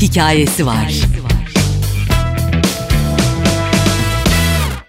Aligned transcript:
Hikayesi 0.00 0.66
var. 0.66 0.94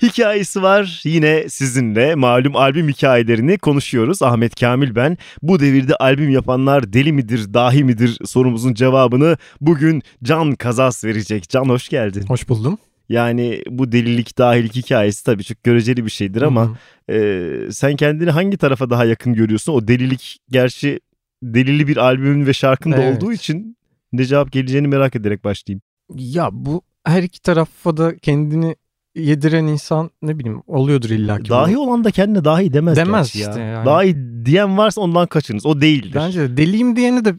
Hikayesi 0.01 0.61
var 0.61 1.01
yine 1.03 1.49
sizinle 1.49 2.15
malum 2.15 2.55
albüm 2.55 2.87
hikayelerini 2.87 3.57
konuşuyoruz. 3.57 4.21
Ahmet 4.21 4.59
Kamil 4.59 4.95
ben. 4.95 5.17
Bu 5.41 5.59
devirde 5.59 5.95
albüm 5.95 6.29
yapanlar 6.29 6.93
deli 6.93 7.13
midir 7.13 7.53
dahi 7.53 7.83
midir 7.83 8.17
sorumuzun 8.25 8.73
cevabını 8.73 9.37
bugün 9.61 10.01
Can 10.23 10.55
Kazas 10.55 11.03
verecek. 11.03 11.49
Can 11.49 11.65
hoş 11.65 11.89
geldin. 11.89 12.25
Hoş 12.27 12.49
buldum. 12.49 12.77
Yani 13.09 13.63
bu 13.69 13.91
delilik 13.91 14.37
dahilik 14.37 14.75
hikayesi 14.75 15.23
tabii 15.23 15.43
çok 15.43 15.63
göreceli 15.63 16.05
bir 16.05 16.11
şeydir 16.11 16.41
ama 16.41 16.77
e, 17.09 17.49
sen 17.71 17.95
kendini 17.95 18.31
hangi 18.31 18.57
tarafa 18.57 18.89
daha 18.89 19.05
yakın 19.05 19.33
görüyorsun? 19.33 19.73
O 19.73 19.87
delilik 19.87 20.37
gerçi 20.49 20.99
delili 21.43 21.87
bir 21.87 21.97
albümün 21.97 22.45
ve 22.45 22.53
şarkın 22.53 22.91
da 22.91 23.03
Evet. 23.03 23.23
olduğu 23.23 23.33
için 23.33 23.78
ne 24.13 24.25
cevap 24.25 24.51
geleceğini 24.51 24.87
merak 24.87 25.15
ederek 25.15 25.43
başlayayım. 25.43 25.81
Ya 26.15 26.49
bu 26.51 26.81
her 27.03 27.23
iki 27.23 27.41
tarafa 27.41 27.97
da 27.97 28.17
kendini 28.17 28.75
yediren 29.15 29.67
insan 29.67 30.09
ne 30.21 30.39
bileyim 30.39 30.61
oluyordur 30.67 31.09
illa 31.09 31.37
ki. 31.39 31.49
Dahi 31.49 31.77
olan 31.77 32.03
da 32.03 32.11
kendine 32.11 32.45
dahi 32.45 32.73
demez. 32.73 32.97
Demez 32.97 33.35
işte 33.35 33.59
ya. 33.59 33.65
yani. 33.65 33.85
Dahi 33.85 34.17
diyen 34.45 34.77
varsa 34.77 35.01
ondan 35.01 35.27
kaçınız. 35.27 35.65
O 35.65 35.81
değildir. 35.81 36.11
Bence 36.15 36.41
de 36.41 36.57
deliyim 36.57 36.95
diyeni 36.95 37.25
de 37.25 37.35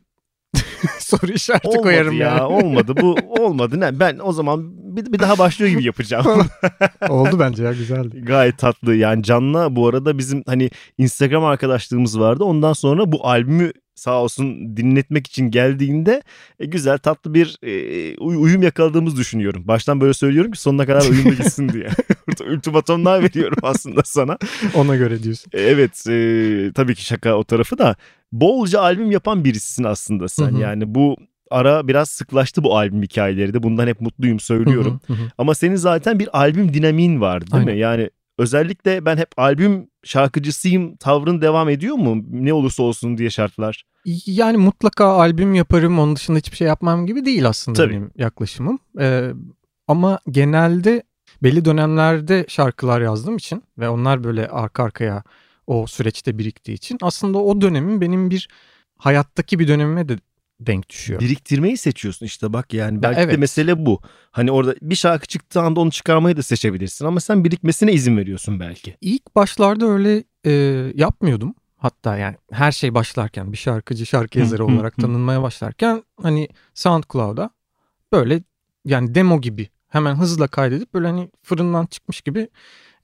soru 0.99 1.33
işareti 1.33 1.69
olmadı 1.69 1.83
koyarım 1.83 2.17
ya. 2.17 2.29
yani. 2.29 2.43
olmadı. 2.43 2.95
Bu 3.03 3.17
olmadı. 3.29 3.81
Ne? 3.81 4.01
Ben 4.01 4.19
o 4.23 4.33
zaman 4.33 4.71
bir, 4.97 5.13
bir 5.13 5.19
daha 5.19 5.39
başlıyor 5.39 5.71
gibi 5.71 5.85
yapacağım. 5.85 6.47
Oldu 7.09 7.39
bence 7.41 7.65
ya 7.65 7.73
güzeldi. 7.73 8.21
Gayet 8.21 8.59
tatlı. 8.59 8.95
Yani 8.95 9.23
Can'la 9.23 9.77
bu 9.77 9.89
arada 9.89 10.19
bizim 10.19 10.43
hani 10.47 10.71
Instagram 10.99 11.45
arkadaşlığımız 11.45 12.21
vardı. 12.21 12.45
Ondan 12.45 12.73
sonra 12.73 13.13
bu 13.13 13.27
albümü 13.27 13.73
sağ 14.01 14.23
olsun 14.23 14.77
dinletmek 14.77 15.27
için 15.27 15.51
geldiğinde 15.51 16.23
e, 16.61 16.67
güzel 16.67 16.99
tatlı 16.99 17.35
bir 17.35 17.59
e, 17.63 17.73
uy- 18.19 18.37
uyum 18.37 18.63
yakaladığımızı 18.63 19.17
düşünüyorum. 19.17 19.63
Baştan 19.69 20.01
böyle 20.01 20.13
söylüyorum 20.15 20.53
ki 20.53 20.61
sonuna 20.61 20.87
kadar 20.87 21.11
uyumlu 21.11 21.35
gitsin 21.35 21.69
diye. 21.69 21.89
Ultimatomlar 22.57 23.23
veriyorum 23.23 23.59
aslında 23.63 24.01
sana. 24.05 24.39
Ona 24.75 24.97
göre 24.97 25.23
diyorsun. 25.23 25.51
E, 25.55 25.61
Evet 25.63 26.07
e, 26.09 26.71
tabii 26.75 26.95
ki 26.95 27.05
şaka 27.05 27.35
o 27.35 27.45
tarafı 27.45 27.79
da 27.79 27.97
bolca 28.33 28.81
albüm 28.81 29.11
yapan 29.11 29.45
birisisin 29.45 29.85
aslında 29.85 30.29
sen. 30.29 30.51
Hı 30.53 30.57
hı. 30.57 30.61
Yani 30.61 30.95
bu 30.95 31.17
ara 31.51 31.89
biraz 31.89 32.11
sıklaştı 32.11 32.65
bu 32.65 32.77
albüm 32.77 33.03
hikayeleri 33.03 33.55
de. 33.55 33.63
Bundan 33.63 33.87
hep 33.87 34.01
mutluyum 34.01 34.41
söylüyorum. 34.41 35.01
Hı 35.07 35.13
hı, 35.13 35.17
hı 35.17 35.23
hı. 35.23 35.27
Ama 35.39 35.55
senin 35.55 35.77
zaten 35.77 36.19
bir 36.19 36.39
albüm 36.39 36.75
dinamiğin 36.75 37.21
var 37.21 37.41
değil 37.47 37.65
mi? 37.65 37.71
Aynen. 37.71 37.81
Yani 37.81 38.11
özellikle 38.41 39.05
ben 39.05 39.17
hep 39.17 39.29
albüm 39.37 39.89
şarkıcısıyım 40.05 40.97
tavrın 40.97 41.41
devam 41.41 41.69
ediyor 41.69 41.97
mu? 41.97 42.25
Ne 42.31 42.53
olursa 42.53 42.83
olsun 42.83 43.19
diye 43.19 43.31
şartlar. 43.31 43.85
Yani 44.27 44.57
mutlaka 44.57 45.07
albüm 45.07 45.55
yaparım 45.55 45.99
onun 45.99 46.17
dışında 46.17 46.39
hiçbir 46.39 46.57
şey 46.57 46.67
yapmam 46.69 47.07
gibi 47.07 47.25
değil 47.25 47.49
aslında 47.49 47.77
Tabii. 47.77 47.91
benim 47.91 48.11
yaklaşımım. 48.17 48.79
Ee, 49.01 49.31
ama 49.89 50.19
genelde 50.31 51.03
belli 51.43 51.65
dönemlerde 51.65 52.45
şarkılar 52.49 53.01
yazdığım 53.01 53.37
için 53.37 53.63
ve 53.79 53.89
onlar 53.89 54.25
böyle 54.25 54.49
arka 54.49 54.85
arkaya 54.85 55.23
o 55.67 55.87
süreçte 55.87 56.39
biriktiği 56.39 56.73
için 56.73 56.99
aslında 57.03 57.39
o 57.39 57.61
dönemin 57.61 58.01
benim 58.01 58.31
bir 58.31 58.49
hayattaki 58.99 59.59
bir 59.59 59.69
dönemime 59.69 60.09
de 60.09 60.19
denk 60.61 60.91
düşüyor. 60.91 61.21
Biriktirmeyi 61.21 61.77
seçiyorsun 61.77 62.27
işte 62.27 62.53
bak 62.53 62.75
yani. 62.75 63.03
Belki 63.03 63.17
de 63.17 63.23
evet. 63.23 63.39
mesele 63.39 63.87
bu. 63.87 64.01
Hani 64.31 64.51
orada 64.51 64.75
bir 64.83 64.95
şarkı 64.95 65.27
çıktığı 65.27 65.61
anda 65.61 65.81
onu 65.81 65.91
çıkarmayı 65.91 66.37
da 66.37 66.43
seçebilirsin. 66.43 67.07
Ama 67.07 67.21
sen 67.21 67.45
birikmesine 67.45 67.93
izin 67.93 68.17
veriyorsun 68.17 68.61
belki. 68.61 68.97
İlk 69.01 69.37
başlarda 69.37 69.87
öyle 69.87 70.25
e, 70.45 70.53
yapmıyordum. 70.95 71.55
Hatta 71.77 72.17
yani 72.17 72.37
her 72.53 72.73
şey 72.73 72.95
başlarken 72.95 73.53
bir 73.53 73.57
şarkıcı 73.57 74.07
şarkı 74.07 74.39
yazarı 74.39 74.65
olarak 74.65 74.97
tanınmaya 74.97 75.43
başlarken 75.43 76.03
hani 76.23 76.49
SoundCloud'a 76.75 77.51
böyle 78.13 78.43
yani 78.85 79.15
demo 79.15 79.41
gibi 79.41 79.69
hemen 79.89 80.15
hızla 80.15 80.49
kaydedip 80.49 80.95
böyle 80.95 81.07
hani 81.07 81.31
fırından 81.43 81.87
çıkmış 81.87 82.21
gibi 82.21 82.49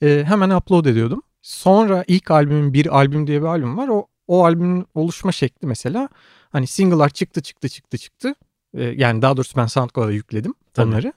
e, 0.02 0.24
hemen 0.26 0.50
upload 0.50 0.84
ediyordum. 0.84 1.22
Sonra 1.42 2.04
ilk 2.06 2.30
albümün 2.30 2.72
bir 2.72 2.96
albüm 2.96 3.26
diye 3.26 3.40
bir 3.40 3.46
albüm 3.46 3.76
var. 3.76 3.88
O 3.88 4.06
o 4.28 4.44
albümün 4.44 4.86
oluşma 4.94 5.32
şekli 5.32 5.66
mesela 5.66 6.08
hani 6.56 6.66
single'lar 6.66 7.08
çıktı 7.08 7.40
çıktı 7.40 7.68
çıktı 7.68 7.98
çıktı. 7.98 8.34
E, 8.74 8.82
yani 8.82 9.22
daha 9.22 9.36
doğrusu 9.36 9.56
ben 9.56 9.66
SoundCloud'a 9.66 10.12
yükledim 10.12 10.54
Tabii. 10.74 10.88
onları. 10.88 11.12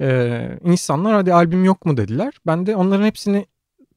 E, 0.00 0.58
insanlar 0.64 1.14
hadi 1.14 1.34
albüm 1.34 1.64
yok 1.64 1.86
mu 1.86 1.96
dediler. 1.96 2.34
Ben 2.46 2.66
de 2.66 2.76
onların 2.76 3.04
hepsini 3.04 3.46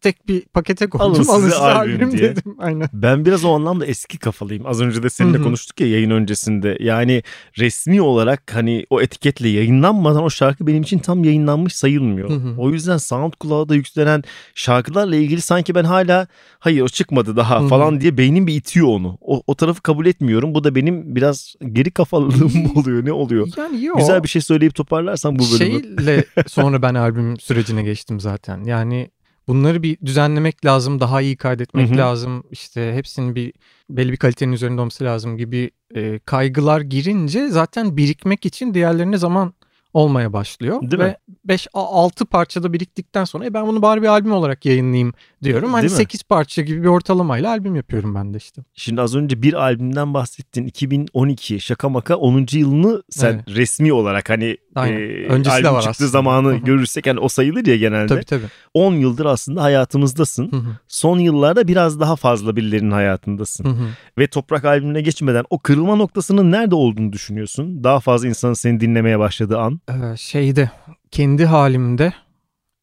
tek 0.02 0.28
bir 0.28 0.42
pakete 0.42 0.88
koydum. 0.88 1.08
Alın 1.08 1.20
size 1.20 1.32
Alın 1.32 1.44
size 1.44 1.56
albüm 1.56 1.96
albüm 1.96 2.12
diye. 2.12 2.24
dedim. 2.32 2.56
Aynen. 2.60 2.90
Ben 2.94 3.26
biraz 3.26 3.46
o 3.46 3.52
anlamda 3.54 3.86
eski 3.86 4.18
kafalıyım. 4.18 4.66
Az 4.66 4.82
önce 4.82 5.04
de 5.04 5.10
seninle 5.10 5.42
konuştuk 5.42 5.80
ya 5.82 5.88
yayın 5.88 6.10
öncesinde. 6.10 6.78
Yani 6.80 7.24
resmi 7.58 8.02
olarak 8.02 8.56
hani 8.56 8.86
o 8.90 9.02
etiketle 9.02 9.50
yayınlanmadan 9.50 10.24
o 10.24 10.30
şarkı 10.30 10.68
benim 10.68 10.84
için 10.84 11.00
tam 11.00 11.24
yayınlanmış 11.24 11.76
sayılmıyor. 11.76 12.58
O 12.58 12.72
yüzden 12.72 12.98
SoundCloud'a 12.98 13.76
yüklenen 13.76 14.24
şarkılarla 14.56 15.16
ilgili 15.16 15.42
sanki 15.42 15.76
ben 15.76 15.84
hala 15.84 16.28
hayır 16.60 16.82
o 16.82 16.88
çıkmadı 16.88 17.36
daha 17.36 17.68
falan 17.68 18.02
diye 18.02 18.18
beynim 18.18 18.48
bir 18.48 18.54
itiyor 18.56 18.88
onu. 18.88 19.18
O, 19.22 19.42
o 19.48 19.56
tarafı 19.56 19.82
kabul 19.82 20.06
etmiyorum. 20.06 20.56
Bu 20.56 20.64
da 20.64 20.76
benim 20.76 21.16
biraz 21.16 21.56
geri 21.72 21.92
kafalılığım 21.92 22.58
mı 22.64 22.70
oluyor 22.80 23.06
ne 23.06 23.12
oluyor? 23.12 23.48
Yani 23.58 23.86
yok. 23.86 23.98
Güzel 23.98 24.24
bir 24.24 24.28
şey 24.28 24.42
söyleyip 24.42 24.76
toparlarsan 24.76 25.40
bu 25.40 25.44
bölümü. 25.44 25.82
Şeyle 25.84 26.26
sonra 26.48 26.82
ben 26.82 26.96
albüm 26.96 27.40
sürecine 27.40 27.84
geçtim 27.84 28.20
zaten. 28.20 28.64
Yani 28.64 29.10
bunları 29.48 29.84
bir 29.84 29.98
düzenlemek 30.06 30.66
lazım, 30.66 31.00
daha 31.00 31.22
iyi 31.22 31.38
kaydetmek 31.38 31.90
Hı 31.90 31.94
hı. 31.94 31.98
lazım. 31.98 32.44
İşte 32.52 32.94
hepsinin 32.94 33.36
bir 33.36 33.54
belli 33.90 34.12
bir 34.12 34.18
kalitenin 34.18 34.52
üzerinde 34.52 34.82
olması 34.82 35.04
lazım 35.04 35.38
gibi 35.38 35.72
e, 35.96 36.20
kaygılar 36.20 36.82
girince 36.82 37.48
zaten 37.50 37.98
birikmek 37.98 38.46
için 38.46 38.74
diğerlerine 38.74 39.18
zaman 39.18 39.54
olmaya 39.96 40.34
başlıyor. 40.34 40.82
Değil 40.82 40.94
mi? 40.94 41.00
Ve 41.04 41.18
5 41.46 41.68
6 41.74 42.26
parçada 42.26 42.74
biriktikten 42.74 43.24
sonra 43.26 43.46
e, 43.46 43.54
ben 43.54 43.68
bunu 43.68 43.82
bari 43.82 44.02
bir 44.02 44.08
albüm 44.08 44.32
olarak 44.32 44.66
yayınlayayım 44.66 45.14
diyorum. 45.44 45.74
Hani 45.74 45.82
Değil 45.82 45.92
mi? 45.92 45.98
8 45.98 46.24
parça 46.24 46.62
gibi 46.62 46.82
bir 46.84 46.88
ortalamayla 46.88 47.50
albüm 47.50 47.76
yapıyorum 47.76 48.16
ben 48.16 48.34
de 48.34 48.38
işte. 48.38 48.62
Şimdi 48.74 49.02
az 49.02 49.16
önce 49.16 49.42
bir 49.42 49.54
albümden 49.54 50.14
bahsettin. 50.14 50.66
2012 50.66 51.60
şaka 51.60 51.90
maka 51.90 52.16
10. 52.16 52.46
yılını 52.52 53.04
sen 53.10 53.34
Evet. 53.34 53.44
resmi 53.58 53.94
olarak 53.94 54.30
hani 54.30 54.58
Aynen. 54.76 54.98
e, 54.98 55.26
Öncesi 55.28 55.64
de 55.64 55.68
albüm 55.68 55.74
var 55.74 55.82
çıktığı 55.82 55.90
aslında. 55.92 56.10
zamanı 56.10 56.56
görürsek 56.58 57.08
hani 57.08 57.20
o 57.20 57.28
sayılır 57.28 57.66
ya 57.66 57.76
genelde. 57.78 58.08
Tabii 58.08 58.26
tabii. 58.26 58.46
10 58.74 58.94
yıldır 58.94 59.26
aslında 59.26 59.64
hayatımızdasın. 59.64 60.52
Son 60.88 61.20
yıllarda 61.20 61.68
biraz 61.68 62.00
daha 62.00 62.16
fazla 62.16 62.56
birilerinin 62.56 62.92
hayatındasın. 62.92 63.78
Ve 64.18 64.28
toprak 64.28 64.66
albümüne 64.66 65.02
geçmeden 65.02 65.46
o 65.50 65.60
kırılma 65.60 65.96
noktasının 65.96 66.52
nerede 66.52 66.76
olduğunu 66.76 67.14
düşünüyorsun? 67.14 67.84
Daha 67.84 68.00
fazla 68.00 68.28
insanın 68.28 68.54
seni 68.54 68.80
dinlemeye 68.80 69.20
başladığı 69.20 69.58
an. 69.60 69.80
Ee, 69.90 70.18
şeyde 70.18 70.70
kendi 71.12 71.46
halimde 71.46 72.14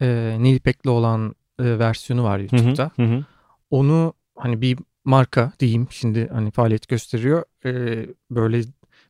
e, 0.02 0.36
Nil 0.38 0.56
İpek'le 0.56 0.86
olan 0.86 1.34
e, 1.58 1.78
versiyonu 1.78 2.24
var 2.24 2.40
Hı 2.40 2.42
hı, 2.42 2.56
YouTube'da. 2.56 2.90
hı 2.96 3.02
hı. 3.02 3.24
Onu 3.70 4.14
hani 4.38 4.60
bir 4.60 4.78
marka 5.04 5.52
diyeyim 5.60 5.86
şimdi 5.90 6.28
hani 6.32 6.50
faaliyet 6.50 6.88
gösteriyor. 6.88 7.44
Ee, 7.64 8.06
böyle 8.30 8.62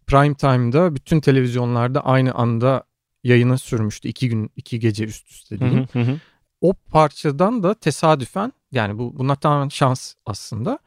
prime 0.07 0.35
time'da 0.35 0.95
bütün 0.95 1.21
televizyonlarda 1.21 2.05
aynı 2.05 2.35
anda 2.35 2.85
yayına 3.25 3.59
sürmüştü. 3.59 4.09
iki 4.09 4.29
gün 4.29 4.51
iki 4.57 4.81
gece 4.81 5.05
üst 5.05 5.31
üste 5.31 5.61
diyeyim. 5.61 5.87
hı, 5.93 5.99
hı 5.99 6.03
hı. 6.03 6.19
O 6.61 6.75
parçadan 6.75 7.63
da 7.63 7.75
tesadüfen 7.75 8.53
yani 8.73 8.99
bu 8.99 9.19
bunlar 9.19 9.37
tamamen 9.37 9.69
şans 9.69 10.15
aslında. 10.27 10.79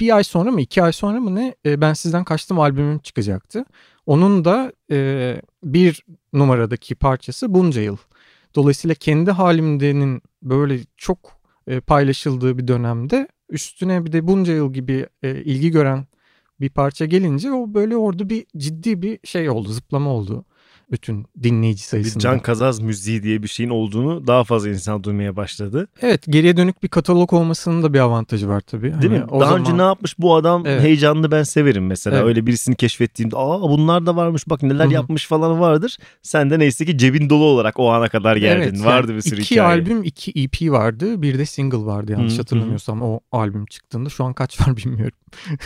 Bir 0.00 0.16
ay 0.16 0.24
sonra 0.24 0.50
mı 0.50 0.60
iki 0.60 0.82
ay 0.82 0.92
sonra 0.92 1.20
mı 1.20 1.34
ne 1.34 1.54
e, 1.66 1.80
ben 1.80 1.92
sizden 1.92 2.24
kaçtım 2.24 2.60
albümüm 2.60 2.98
çıkacaktı. 2.98 3.64
Onun 4.06 4.44
da 4.44 4.72
e, 4.90 5.36
bir 5.64 6.04
numaradaki 6.32 6.94
parçası 6.94 7.54
bunca 7.54 7.82
yıl. 7.82 7.96
Dolayısıyla 8.54 8.94
kendi 8.94 9.30
halimdenin 9.30 10.22
böyle 10.42 10.80
çok 10.96 11.18
e, 11.66 11.80
paylaşıldığı 11.80 12.58
bir 12.58 12.68
dönemde 12.68 13.28
üstüne 13.48 14.04
bir 14.04 14.12
de 14.12 14.26
bunca 14.26 14.52
yıl 14.52 14.72
gibi 14.72 15.06
e, 15.22 15.34
ilgi 15.34 15.70
gören 15.70 16.06
bir 16.60 16.70
parça 16.70 17.04
gelince 17.04 17.52
o 17.52 17.74
böyle 17.74 17.96
orada 17.96 18.30
bir 18.30 18.46
ciddi 18.56 19.02
bir 19.02 19.18
şey 19.24 19.50
oldu 19.50 19.68
zıplama 19.68 20.10
oldu 20.10 20.44
bütün 20.94 21.26
dinleyici 21.42 21.78
Bir 21.82 21.86
sayısında. 21.86 22.20
Can 22.22 22.38
Kazaz 22.38 22.80
müziği 22.80 23.22
diye 23.22 23.42
bir 23.42 23.48
şeyin 23.48 23.70
olduğunu 23.70 24.26
daha 24.26 24.44
fazla 24.44 24.68
insan 24.68 25.04
duymaya 25.04 25.36
başladı. 25.36 25.88
Evet 26.02 26.20
geriye 26.28 26.56
dönük 26.56 26.82
bir 26.82 26.88
katalog 26.88 27.32
olmasının 27.32 27.82
da 27.82 27.94
bir 27.94 27.98
avantajı 27.98 28.48
var 28.48 28.60
tabii. 28.60 28.82
Değil 28.82 28.94
Hani 28.94 29.08
mi? 29.08 29.24
o 29.30 29.40
Daha 29.40 29.48
zaman- 29.48 29.60
önce 29.60 29.78
ne 29.78 29.82
yapmış 29.82 30.18
bu 30.18 30.34
adam 30.34 30.62
Evet. 30.66 30.82
heyecanlı 30.82 31.30
ben 31.30 31.42
severim 31.42 31.86
mesela. 31.86 32.16
Evet. 32.16 32.26
Öyle 32.26 32.46
birisini 32.46 32.76
keşfettiğimde 32.76 33.36
aa 33.36 33.60
bunlar 33.60 34.06
da 34.06 34.16
varmış 34.16 34.48
bak 34.48 34.62
neler 34.62 34.84
Hı 34.84 34.88
hı. 34.88 34.92
yapmış 34.92 35.26
falan 35.26 35.60
vardır. 35.60 35.98
Sen 36.22 36.50
de 36.50 36.58
neyse 36.58 36.84
ki 36.86 36.98
cebin 36.98 37.30
dolu 37.30 37.44
olarak 37.44 37.78
o 37.78 37.92
ana 37.92 38.08
kadar 38.08 38.36
geldin. 38.36 38.60
Evet, 38.74 38.84
Vardı 38.84 39.06
yani 39.12 39.16
bir 39.16 39.22
sürü 39.30 39.40
iki 39.40 39.54
hikaye. 39.54 39.68
albüm, 39.80 40.02
iki 40.02 40.30
EP 40.42 40.70
vardı. 40.70 41.22
Bir 41.22 41.38
de 41.38 41.46
single 41.46 41.78
vardı 41.78 42.12
yanlış 42.12 42.32
Hı 42.32 42.36
hı. 42.36 42.40
hatırlamıyorsam 42.40 43.02
o 43.02 43.20
albüm 43.32 43.66
çıktığında. 43.66 44.08
Şu 44.08 44.24
an 44.24 44.32
kaç 44.32 44.60
var 44.60 44.76
bilmiyorum. 44.84 45.16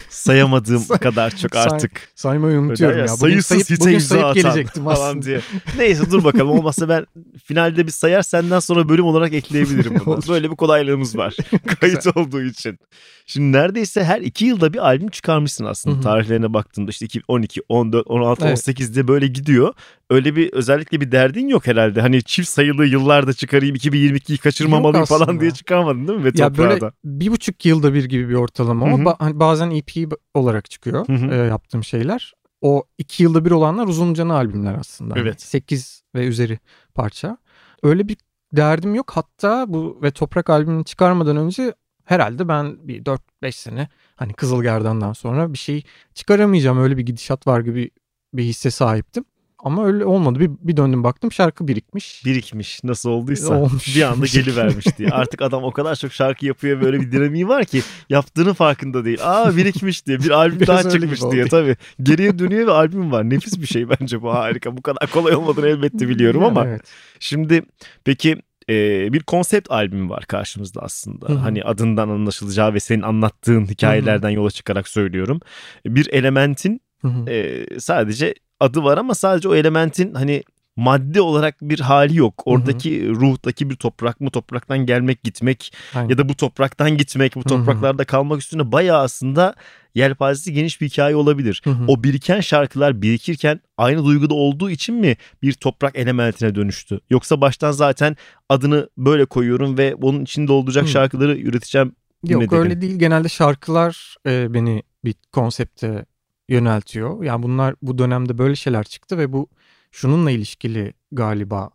Sayamadığım 0.09 0.79
Say- 0.83 0.99
kadar 0.99 1.37
çok 1.37 1.57
artık. 1.57 1.91
Saymayı 2.15 2.59
unutuyorum 2.59 2.97
Öyle 2.99 3.07
ya. 3.09 3.15
ya, 3.15 3.21
Bugün 3.21 3.41
sayısız 3.41 3.47
sayıp, 3.67 3.71
hite 3.71 3.81
bugün 3.91 3.99
sayıp 3.99 4.35
gelecektim 4.35 4.85
falan 4.85 5.09
aslında. 5.09 5.27
diye. 5.27 5.41
Neyse 5.79 6.11
dur 6.11 6.25
bakalım. 6.25 6.51
Olmazsa 6.51 6.89
ben 6.89 7.07
finalde 7.45 7.87
bir 7.87 7.93
sayar 7.93 8.23
senden 8.23 8.59
sonra 8.61 8.89
bölüm 8.89 9.05
olarak 9.05 9.33
ekleyebilirim 9.33 9.95
bunu. 10.07 10.21
Böyle 10.29 10.51
bir 10.51 10.57
kolaylığımız 10.57 11.17
var. 11.17 11.37
Kayıt 11.81 12.17
olduğu 12.17 12.43
için. 12.43 12.79
Şimdi 13.27 13.53
neredeyse 13.59 14.05
her 14.05 14.21
iki 14.21 14.45
yılda 14.45 14.73
bir 14.73 14.79
albüm 14.79 15.09
çıkarmışsın 15.09 15.65
aslında. 15.65 15.97
Hı 15.97 15.99
hı. 15.99 16.03
Tarihlerine 16.03 16.53
baktığımda 16.55 16.91
işte 16.91 17.07
2012, 17.07 17.61
14, 17.69 18.07
16, 18.07 18.45
Evet. 18.45 18.53
18 18.59 18.95
diye 18.95 19.09
böyle 19.09 19.27
gidiyor. 19.27 19.75
Öyle 20.11 20.37
bir 20.37 20.53
özellikle 20.53 21.01
bir 21.01 21.13
derdin 21.13 21.49
yok 21.49 21.67
herhalde. 21.67 22.01
Hani 22.01 22.23
çift 22.23 22.49
sayılı 22.49 22.87
yıllarda 22.87 23.33
çıkarayım 23.33 23.77
2022'yi 23.77 24.39
kaçırmamalıyım 24.39 25.07
falan 25.07 25.41
diye 25.41 25.51
çıkarmadın 25.51 26.09
değil 26.09 26.19
mi? 26.19 26.25
Ve 26.25 26.31
Ya 26.35 26.57
böyle 26.57 26.91
bir 27.05 27.31
buçuk 27.31 27.67
yılda 27.67 27.95
bir 27.95 28.05
gibi 28.05 28.29
bir 28.29 28.35
ortalama 28.35 28.87
hı. 28.87 28.95
Ba- 28.95 29.17
hani 29.19 29.41
bazen 29.41 29.71
EP 29.71 30.13
olarak 30.35 30.71
çıkıyor 30.71 31.31
e, 31.33 31.37
yaptığım 31.37 31.85
şeyler. 31.85 32.33
O 32.61 32.85
iki 32.99 33.23
yılda 33.23 33.45
bir 33.45 33.51
olanlar 33.51 33.87
uzun 33.87 34.15
canı 34.15 34.35
albümler 34.35 34.75
aslında. 34.75 35.15
Hani 35.15 35.23
Evet. 35.23 35.43
8 35.43 36.03
ve 36.15 36.27
üzeri 36.27 36.59
parça. 36.95 37.39
Öyle 37.83 38.09
bir 38.09 38.17
derdim 38.53 38.95
yok. 38.95 39.11
Hatta 39.15 39.65
bu 39.69 39.99
ve 40.03 40.11
Toprak 40.11 40.51
albümünü 40.51 40.85
çıkarmadan 40.85 41.37
önce 41.37 41.75
herhalde 42.05 42.49
ben 42.49 42.89
bir 42.89 43.05
4-5 43.05 43.53
sene 43.53 43.89
hani 44.17 44.33
Kızılgerdan'dan 44.33 45.13
sonra 45.13 45.53
bir 45.53 45.59
şey 45.59 45.83
çıkaramayacağım. 46.15 46.79
Öyle 46.79 46.97
bir 46.97 47.07
gidişat 47.07 47.47
var 47.47 47.61
gibi 47.61 47.91
bir 48.35 48.43
hisse 48.43 48.71
sahiptim. 48.71 49.25
Ama 49.65 49.87
öyle 49.87 50.05
olmadı. 50.05 50.41
Bir, 50.41 50.51
bir 50.61 50.77
döndüm 50.77 51.05
baktım 51.05 51.33
şarkı 51.33 51.69
birikmiş. 51.69 52.23
birikmiş 52.25 52.85
nasıl 52.85 53.11
olduysa 53.11 53.55
Olmuş. 53.55 53.97
bir 53.97 54.03
anda 54.03 54.27
gelivermiş 54.27 54.99
diye. 54.99 55.09
Artık 55.09 55.43
adam 55.43 55.65
o 55.65 55.71
kadar 55.71 55.95
çok 55.95 56.13
şarkı 56.13 56.47
yapıyor 56.47 56.81
böyle 56.81 57.01
bir 57.01 57.13
dinamiği 57.13 57.49
var 57.49 57.65
ki 57.65 57.83
yaptığının 58.11 58.53
farkında 58.53 59.05
değil. 59.05 59.19
Aa 59.23 59.57
birikmiş 59.57 60.07
diye 60.07 60.19
bir 60.19 60.31
albüm 60.31 60.61
Biraz 60.61 60.85
daha 60.85 60.93
çıkmış 60.93 61.21
diye 61.21 61.43
oldu. 61.43 61.51
tabii. 61.51 61.77
Geriye 62.03 62.39
dönüyor 62.39 62.67
ve 62.67 62.73
albüm 62.73 63.13
var. 63.13 63.31
Nefis 63.31 63.61
bir 63.61 63.67
şey 63.67 63.87
bence 63.91 64.23
bu 64.23 64.35
harika. 64.35 64.77
Bu 64.77 64.83
kadar 64.83 65.11
kolay 65.11 65.35
olmadığını 65.35 65.67
elbette 65.69 66.09
biliyorum 66.09 66.43
Yani 66.43 66.51
ama 66.51 66.67
evet. 66.67 66.83
şimdi 67.21 67.63
peki 68.05 68.37
e, 68.71 69.13
bir 69.13 69.23
konsept 69.23 69.71
albümü 69.71 70.09
var 70.09 70.25
karşımızda 70.25 70.83
aslında. 70.83 71.29
Hı 71.29 71.33
hı. 71.33 71.37
Hani 71.37 71.65
adından 71.65 72.09
anlaşılacağı 72.09 72.75
ve 72.75 72.81
senin 72.81 73.03
anlattığın 73.03 73.67
hikayelerden 73.67 74.31
yola 74.31 74.51
çıkarak 74.51 74.89
söylüyorum. 74.89 75.41
Bir 75.87 76.09
elementin 76.13 76.81
Hı 77.03 77.09
hı. 77.09 77.31
e, 77.31 77.67
sadece 77.81 78.35
adı 78.61 78.83
var 78.83 78.99
ama 78.99 79.15
sadece 79.15 79.49
o 79.49 79.55
elementin 79.55 80.15
hani 80.15 80.43
madde 80.79 81.21
olarak 81.21 81.57
bir 81.63 81.81
hali 81.81 82.17
yok. 82.17 82.43
Oradaki 82.45 83.09
ruhtaki 83.09 83.71
bir 83.71 83.77
toprak 83.77 84.21
mı 84.21 84.31
topraktan 84.31 84.79
gelmek 84.79 85.23
gitmek 85.23 85.73
Aynen. 85.95 86.09
ya 86.09 86.19
da 86.19 86.29
bu 86.29 86.37
topraktan 86.37 86.97
gitmek 86.97 87.37
bu 87.37 87.45
topraklarda 87.45 88.05
kalmak 88.05 88.41
üstüne 88.41 88.73
bayağı 88.73 88.99
aslında 89.03 89.55
yelpazesi 89.95 90.53
geniş 90.53 90.81
bir 90.81 90.89
hikaye 90.89 91.17
olabilir. 91.17 91.61
Hı 91.65 91.71
hı. 91.71 91.85
O 91.89 92.05
biriken 92.05 92.41
şarkılar 92.41 93.03
birikirken 93.03 93.61
aynı 93.77 94.05
duyguda 94.05 94.35
olduğu 94.35 94.71
için 94.71 94.95
mi 94.95 95.17
bir 95.43 95.53
toprak 95.53 95.99
elementine 95.99 96.55
dönüştü? 96.55 97.01
Yoksa 97.11 97.41
baştan 97.41 97.71
zaten 97.71 98.17
adını 98.49 98.89
böyle 98.97 99.25
koyuyorum 99.25 99.79
ve 99.79 99.95
onun 99.95 100.23
içinde 100.23 100.53
olacak 100.53 100.85
Hı. 100.85 100.89
şarkıları 100.89 101.39
üreteceğim 101.39 101.93
Yok 102.29 102.53
öyle 102.53 102.81
değil. 102.81 102.99
Genelde 102.99 103.29
şarkılar 103.29 104.17
e, 104.27 104.55
beni 104.55 104.83
bir 105.05 105.15
konsepte 105.33 106.05
yöneltiyor. 106.49 107.25
Yani 107.25 107.43
bunlar 107.43 107.75
bu 107.83 107.99
dönemde 107.99 108.39
böyle 108.39 108.57
şeyler 108.57 108.85
çıktı 108.85 109.19
ve 109.19 109.33
bu 109.33 109.49
şununla 109.93 110.31
ilişkili 110.31 110.95
galiba 111.13 111.71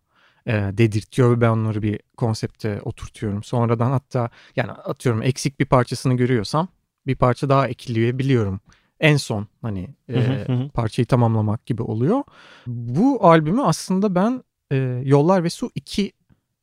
e, 0.46 0.54
dedirtiyor 0.54 1.38
ve 1.38 1.42
ben 1.42 1.50
onları 1.50 1.82
bir 1.82 2.00
konsepte 2.18 2.82
oturtuyorum. 2.82 3.44
Sonradan 3.44 3.92
hatta 3.92 4.30
yani 4.56 4.72
atıyorum 4.72 5.22
eksik 5.22 5.60
bir 5.60 5.66
parçasını 5.66 6.14
görüyorsam 6.14 6.68
bir 7.08 7.16
parça 7.16 7.50
daha 7.50 7.68
ekleyebiliyorum. 7.68 8.60
En 9.00 9.18
son 9.18 9.48
hani 9.62 9.90
e, 10.10 10.46
parçayı 10.74 11.06
tamamlamak 11.06 11.66
gibi 11.66 11.82
oluyor. 11.82 12.24
Bu 12.68 13.28
albümü 13.28 13.62
aslında 13.62 14.16
ben 14.16 14.44
e, 14.72 15.02
Yollar 15.06 15.44
ve 15.44 15.50
Su 15.50 15.72
2 15.76 16.12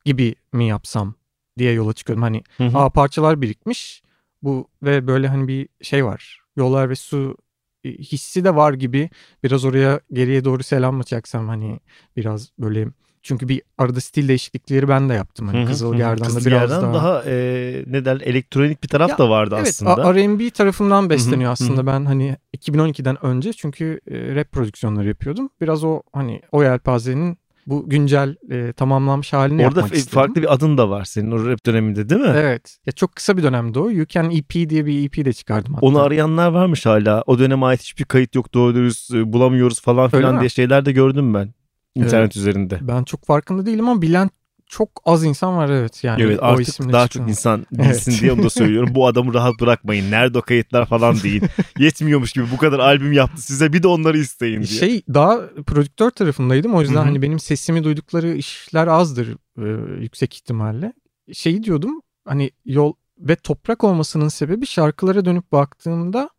gibi 0.05 0.35
mi 0.53 0.67
yapsam 0.67 1.13
diye 1.57 1.71
yola 1.73 1.93
çıkıyorum. 1.93 2.23
Hani. 2.23 2.43
Aa 2.73 2.89
parçalar 2.89 3.41
birikmiş. 3.41 4.03
Bu 4.43 4.67
ve 4.83 5.07
böyle 5.07 5.27
hani 5.27 5.47
bir 5.47 5.69
şey 5.81 6.05
var. 6.05 6.41
Yollar 6.55 6.89
ve 6.89 6.95
su 6.95 7.37
hissi 7.85 8.43
de 8.43 8.55
var 8.55 8.73
gibi. 8.73 9.09
Biraz 9.43 9.65
oraya 9.65 9.99
geriye 10.13 10.45
doğru 10.45 10.63
selam 10.63 10.95
mı 10.95 11.03
çaksam 11.03 11.47
hani 11.47 11.79
biraz 12.17 12.49
böyle 12.59 12.87
çünkü 13.23 13.47
bir 13.49 13.61
arada 13.77 14.01
stil 14.01 14.27
değişiklikleri 14.27 14.87
ben 14.87 15.09
de 15.09 15.13
yaptım. 15.13 15.47
Hani 15.47 15.61
hı. 15.63 15.65
Kızılgerdan'da 15.67 16.19
biraz 16.23 16.35
Kızılgerdan 16.35 16.83
daha. 16.83 16.93
daha 16.93 17.23
e, 17.25 17.83
ne 17.87 18.05
derler 18.05 18.21
elektronik 18.27 18.83
bir 18.83 18.87
taraf 18.87 19.09
Ya, 19.09 19.17
da 19.17 19.29
vardı 19.29 19.55
Evet 19.57 19.67
aslında. 19.67 19.93
A- 20.05 20.15
R&B 20.15 20.49
tarafından 20.49 21.09
besleniyor 21.09 21.51
aslında. 21.51 21.85
Ben 21.87 22.05
hani 22.05 22.37
2012'den 22.57 23.25
önce 23.25 23.53
çünkü 23.53 23.99
e, 24.11 24.35
rap 24.35 24.51
prodüksiyonları 24.51 25.07
yapıyordum. 25.07 25.49
Biraz 25.61 25.83
o 25.83 26.01
hani 26.13 26.41
o 26.51 26.63
yelpazenin 26.63 27.37
bu 27.67 27.89
güncel 27.89 28.35
e, 28.49 28.73
tamamlanmış 28.73 29.33
halini 29.33 29.67
Orada 29.67 29.79
yapmak 29.79 29.97
istedim. 29.97 30.15
farklı 30.15 30.41
bir 30.41 30.53
adın 30.53 30.77
da 30.77 30.89
var 30.89 31.05
senin 31.05 31.31
o 31.31 31.47
rap 31.47 31.65
döneminde 31.65 32.09
değil 32.09 32.21
mi? 32.21 32.33
Evet. 32.35 32.77
Ya 32.85 32.91
çok 32.93 33.15
kısa 33.15 33.37
bir 33.37 33.43
dönemdi 33.43 33.79
o. 33.79 33.89
You 33.91 34.05
Can 34.07 34.31
EP 34.31 34.69
diye 34.69 34.85
bir 34.85 35.05
EP 35.05 35.25
de 35.25 35.33
çıkardım 35.33 35.73
hatta. 35.73 35.85
Onu 35.85 35.99
arayanlar 35.99 36.51
varmış 36.51 36.85
hala. 36.85 37.23
O 37.27 37.39
döneme 37.39 37.65
ait 37.65 37.81
hiçbir 37.81 38.03
kayıt 38.03 38.35
yok 38.35 38.53
doğru 38.53 38.75
dürüst 38.75 39.13
e, 39.13 39.33
bulamıyoruz 39.33 39.81
falan 39.81 40.09
filan 40.09 40.39
diye 40.39 40.49
şeyler 40.49 40.85
de 40.85 40.91
gördüm 40.91 41.33
ben 41.33 41.53
internet 41.95 42.35
üzerinde. 42.35 42.79
Ben 42.81 43.03
çok 43.03 43.25
farkında 43.25 43.65
değilim 43.65 43.89
ama 43.89 44.01
bilen 44.01 44.29
çok 44.71 44.89
az 45.05 45.23
insan 45.23 45.57
var 45.57 45.69
evet. 45.69 46.03
Yani 46.03 46.23
evet 46.23 46.39
o 46.41 46.45
artık 46.45 46.67
isimle 46.67 46.93
daha 46.93 47.07
çıkan. 47.07 47.23
çok 47.23 47.29
insan 47.29 47.65
bilsin 47.71 48.11
Evet. 48.11 48.21
diye 48.21 48.31
onu 48.31 48.43
da 48.43 48.49
söylüyorum. 48.49 48.89
Bu 48.95 49.07
adamı 49.07 49.33
rahat 49.33 49.59
bırakmayın. 49.61 50.11
Nerede 50.11 50.37
o 50.37 50.41
kayıtlar 50.41 50.85
falan 50.85 51.15
değil. 51.23 51.43
Yetmiyormuş 51.79 52.33
gibi 52.33 52.45
bu 52.51 52.57
kadar 52.57 52.79
albüm 52.79 53.13
yaptı 53.13 53.41
size 53.41 53.73
bir 53.73 53.83
de 53.83 53.87
onları 53.87 54.17
isteyin 54.17 54.57
diye. 54.57 54.79
Şey 54.79 55.01
daha 55.13 55.47
prodüktör 55.65 56.09
tarafındaydım. 56.09 56.73
O 56.75 56.81
yüzden 56.81 56.95
Hı 56.95 56.99
hı. 56.99 57.03
hani 57.03 57.21
benim 57.21 57.39
sesimi 57.39 57.83
duydukları 57.83 58.33
işler 58.33 58.87
azdır 58.87 59.27
e, 59.57 60.01
yüksek 60.01 60.35
ihtimalle. 60.35 60.93
Şeyi 61.33 61.63
diyordum 61.63 62.01
hani 62.25 62.51
yol 62.65 62.93
ve 63.19 63.35
toprak 63.35 63.83
olmasının 63.83 64.27
sebebi 64.27 64.65
şarkılara 64.65 65.25
dönüp 65.25 65.51
baktığımda 65.51 66.29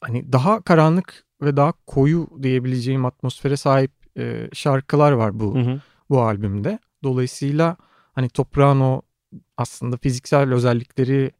hani 0.00 0.32
daha 0.32 0.62
karanlık 0.62 1.24
ve 1.42 1.56
daha 1.56 1.72
koyu 1.86 2.28
diyebileceğim 2.42 3.04
atmosfere 3.04 3.56
sahip 3.56 3.90
e, 4.18 4.48
şarkılar 4.52 5.12
var 5.12 5.40
bu 5.40 5.54
Hı 5.54 5.58
hı. 5.58 5.80
bu 6.10 6.22
albümde. 6.22 6.78
Dolayısıyla 7.04 7.76
hani 8.14 8.28
toprağın 8.28 8.80
o 8.80 9.02
aslında 9.56 9.96
fiziksel 9.96 10.52
özellikleri 10.54 11.30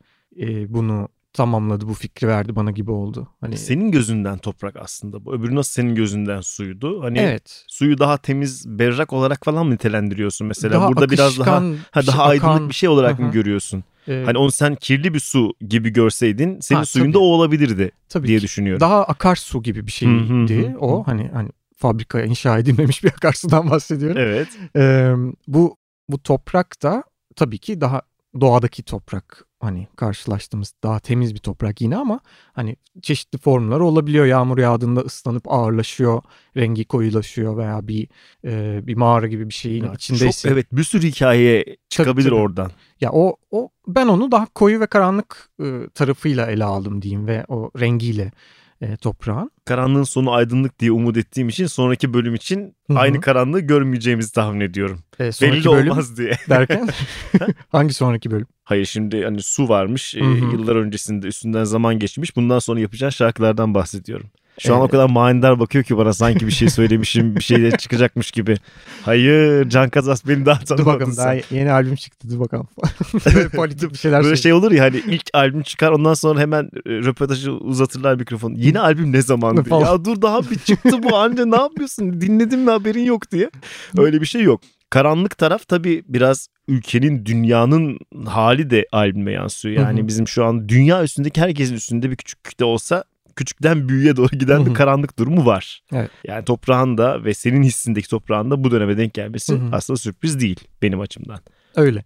e, 0.41 0.75
bunu 0.75 1.09
tamamladı, 1.33 1.89
bu 1.89 1.95
fikri 1.95 2.29
verdi 2.29 2.57
bana 2.57 2.71
gibi 2.71 2.91
oldu. 2.91 3.29
Hani 3.41 3.57
Senin 3.57 3.91
gözünden 3.91 4.39
toprak 4.39 4.77
aslında 4.77 5.25
bu. 5.25 5.35
Öbürü 5.35 5.55
nasıl 5.55 5.73
senin 5.73 5.95
gözünden 5.95 6.41
suydu? 6.41 7.03
Hani 7.03 7.19
evet. 7.19 7.65
suyu 7.69 7.99
daha 7.99 8.17
temiz, 8.17 8.79
berrak 8.79 9.13
olarak 9.13 9.45
falan 9.45 9.67
mı 9.67 9.75
nitelendiriyorsun 9.75 10.47
mesela? 10.47 10.75
Daha 10.75 10.89
Burada 10.89 11.11
biraz 11.11 11.39
daha 11.39 11.57
akışkan, 11.57 11.77
ha, 11.91 12.07
daha 12.07 12.17
şey, 12.17 12.31
aydınlık 12.33 12.55
akan, 12.57 12.69
bir 12.69 12.75
şey 12.75 12.89
olarak 12.89 13.19
mı 13.19 13.25
Hı 13.25 13.29
hı. 13.29 13.33
görüyorsun? 13.33 13.85
e, 14.09 14.23
Hani 14.27 14.39
onu 14.39 14.51
sen 14.51 14.75
kirli 14.75 15.15
bir 15.15 15.21
su 15.21 15.53
gibi 15.69 15.91
görseydin 15.91 16.61
senin 16.61 16.79
Ha, 16.79 16.85
suyun 16.85 17.09
da 17.09 17.13
tabii. 17.13 17.25
o 17.25 17.27
olabilirdi 17.27 17.91
tabii 18.09 18.29
diye 18.29 18.39
ki 18.39 18.45
düşünüyorum. 18.45 18.81
daha 18.81 19.05
akarsu 19.05 19.63
gibi 19.63 19.87
bir 19.87 19.93
şeydi 19.93 20.13
Hı 20.13 20.35
hı 20.35 20.73
hı 20.73 20.79
o. 20.79 21.07
Hani 21.07 21.31
hani 21.33 21.49
fabrikaya 21.77 22.25
inşa 22.25 22.59
edilmemiş 22.59 23.05
bir 23.05 23.09
akarsudan 23.17 23.71
bahsediyorum. 23.71 24.17
Evet. 24.19 24.49
Ee, 24.77 25.15
bu 25.47 25.77
bu 26.09 26.23
toprak 26.23 26.83
da 26.83 27.05
tabii 27.37 27.59
ki 27.59 27.81
daha 27.81 28.03
doğadaki 28.41 28.83
toprak 28.83 29.45
hani 29.61 29.89
karşılaştığımız 29.97 30.75
daha 30.83 30.99
temiz 31.01 31.35
bir 31.35 31.39
toprak 31.39 31.81
yine 31.81 31.97
ama 31.97 32.21
hani 32.53 32.77
çeşitli 33.03 33.39
formlar 33.39 33.81
olabiliyor. 33.81 34.27
Yağmur 34.27 34.59
yağdığında 34.59 35.01
ıslanıp 35.01 35.53
ağırlaşıyor, 35.53 36.23
rengi 36.57 36.85
koyulaşıyor 36.85 37.57
veya 37.57 37.89
bir 37.89 38.09
e, 38.45 38.81
bir 38.87 38.95
mağara 38.95 39.27
gibi 39.27 39.49
bir 39.49 39.55
şeyin 39.55 39.85
Ya 39.85 39.93
içindeyse. 39.93 40.49
Çok 40.49 40.53
evet 40.53 40.67
bir 40.73 40.85
sürü 40.85 41.07
hikaye 41.07 41.65
çıkabilir 41.89 42.31
tabii. 42.31 42.41
oradan. 42.41 42.71
Ya 43.01 43.11
o 43.13 43.37
o 43.51 43.69
ben 43.89 44.07
onu 44.07 44.33
daha 44.33 44.47
koyu 44.47 44.81
ve 44.81 44.87
karanlık 44.87 45.49
e, 45.63 45.89
tarafıyla 45.95 46.47
ele 46.47 46.65
aldım 46.65 47.03
diyeyim 47.03 47.27
ve 47.27 47.45
o 47.49 47.71
rengiyle 47.81 48.33
e, 48.81 48.97
toprağın. 48.97 49.51
Karanlığın 49.65 50.03
sonu 50.03 50.33
aydınlık 50.33 50.79
diye 50.79 50.93
umut 50.93 51.17
ettiğim 51.17 51.49
için 51.49 51.67
sonraki 51.67 52.15
bölüm 52.15 52.35
için 52.35 52.75
Hı 52.87 52.95
hı. 52.95 52.99
aynı 52.99 53.21
karanlığı 53.21 53.61
görmeyeceğimizi 53.61 54.33
tahmin 54.33 54.61
ediyorum. 54.61 55.01
E, 55.21 55.25
Belli 55.25 55.65
bölüm 55.65 55.91
olmaz 55.91 56.19
diye. 56.19 56.33
derken 56.49 56.89
hangi 57.69 57.95
sonraki 57.95 58.31
bölüm? 58.31 58.47
Hayır 58.65 58.85
şimdi 58.85 59.25
hani 59.25 59.43
su 59.43 59.69
varmış 59.69 60.15
e, 60.15 60.25
yıllar 60.25 60.77
öncesinde 60.77 61.27
üstünden 61.27 61.65
zaman 61.65 61.99
geçmiş. 61.99 62.37
Bundan 62.37 62.59
sonra 62.59 62.81
yapacağın 62.81 63.11
şarkılardan 63.11 63.75
bahsediyorum. 63.75 64.27
Şu 64.59 64.75
an 64.75 64.81
o 64.81 64.89
kadar 64.89 65.11
manidar 65.11 65.61
bakıyor 65.61 65.85
ki 65.85 65.97
bana 65.97 66.13
sanki 66.13 66.47
bir 66.47 66.53
şey 66.53 66.69
söylemişim 66.71 67.37
bir 67.37 67.41
şey 67.41 67.71
çıkacakmış 67.79 68.31
gibi. 68.31 68.57
Hayır 69.03 69.69
Can 69.69 69.91
Kazas 69.91 70.27
beni 70.29 70.47
daha 70.47 70.61
Dur 70.61 70.67
tanımadın 70.67 70.95
bakalım 70.95 71.13
sen. 71.13 71.25
daha 71.25 71.35
yeni 71.51 71.73
albüm 71.73 71.95
çıktı 71.95 72.31
dur 72.31 72.41
bakalım. 72.41 72.69
Böyle 73.35 73.49
politik 73.49 73.93
bir 73.93 73.99
şeyler 73.99 74.25
Böyle 74.25 74.37
şey 74.37 74.53
olur 74.53 74.73
ya 74.73 74.85
hani 74.85 74.97
ilk 74.97 75.23
albüm 75.35 75.63
çıkar 75.63 75.91
ondan 75.91 76.15
sonra 76.15 76.41
hemen 76.41 76.65
e, 76.65 76.91
röportajı 76.91 77.53
uzatırlar 77.53 78.15
mikrofonu. 78.15 78.55
Yeni 78.59 78.81
albüm 78.81 79.13
ne 79.13 79.23
zaman 79.23 79.65
diye. 79.65 79.81
Ya 79.85 80.05
dur 80.05 80.23
daha 80.23 80.43
bir 80.51 80.59
çıktı 80.59 81.03
bu 81.03 81.17
anca 81.17 81.47
ne 81.47 81.57
yapıyorsun 81.57 82.21
dinledin 82.21 82.59
mi 82.59 82.71
haberin 82.71 83.05
yok 83.05 83.31
diye. 83.33 83.51
Öyle 83.99 84.21
bir 84.21 84.27
şey 84.27 84.43
yok. 84.43 84.61
karanlık 84.91 85.39
taraf 85.39 85.69
tabii 85.69 86.05
biraz 86.09 86.49
ülkenin, 86.69 87.27
dünyanın 87.27 87.99
hali 88.27 88.71
de 88.71 88.87
albüme 88.93 89.33
yansıyor. 89.33 89.75
Yani 89.83 89.99
Hı 89.99 90.03
hı. 90.03 90.09
bizim 90.09 90.29
şu 90.29 90.45
an 90.45 90.69
dünya 90.69 91.03
üstündeki 91.05 91.41
herkesin 91.41 91.75
üstünde 91.75 92.11
bir 92.11 92.17
küçük 92.17 92.61
de 92.61 92.65
olsa 92.65 93.05
küçükten 93.37 93.89
büyüğe 93.89 94.17
doğru 94.17 94.37
giden 94.39 94.67
bir 94.67 94.75
karanlık 94.75 95.19
durumu 95.19 95.47
var. 95.47 95.83
Evet. 95.93 96.11
Yani 96.25 96.45
toprağın 96.45 96.99
da 96.99 97.25
ve 97.25 97.35
senin 97.35 97.63
hissindeki 97.63 98.09
toprağın 98.09 98.51
da 98.51 98.65
bu 98.65 98.71
döneme 98.71 98.99
denk 98.99 99.15
gelmesi 99.15 99.61
aslında 99.73 99.97
sürpriz 99.97 100.41
değil 100.41 100.61
benim 100.83 101.01
açımdan. 101.01 101.39
Öyle. 101.77 102.05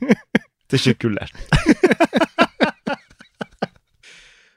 Teşekkürler. 0.68 1.32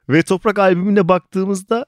Ve 0.10 0.24
Toprak 0.24 0.60
albümüne 0.60 1.08
baktığımızda 1.08 1.86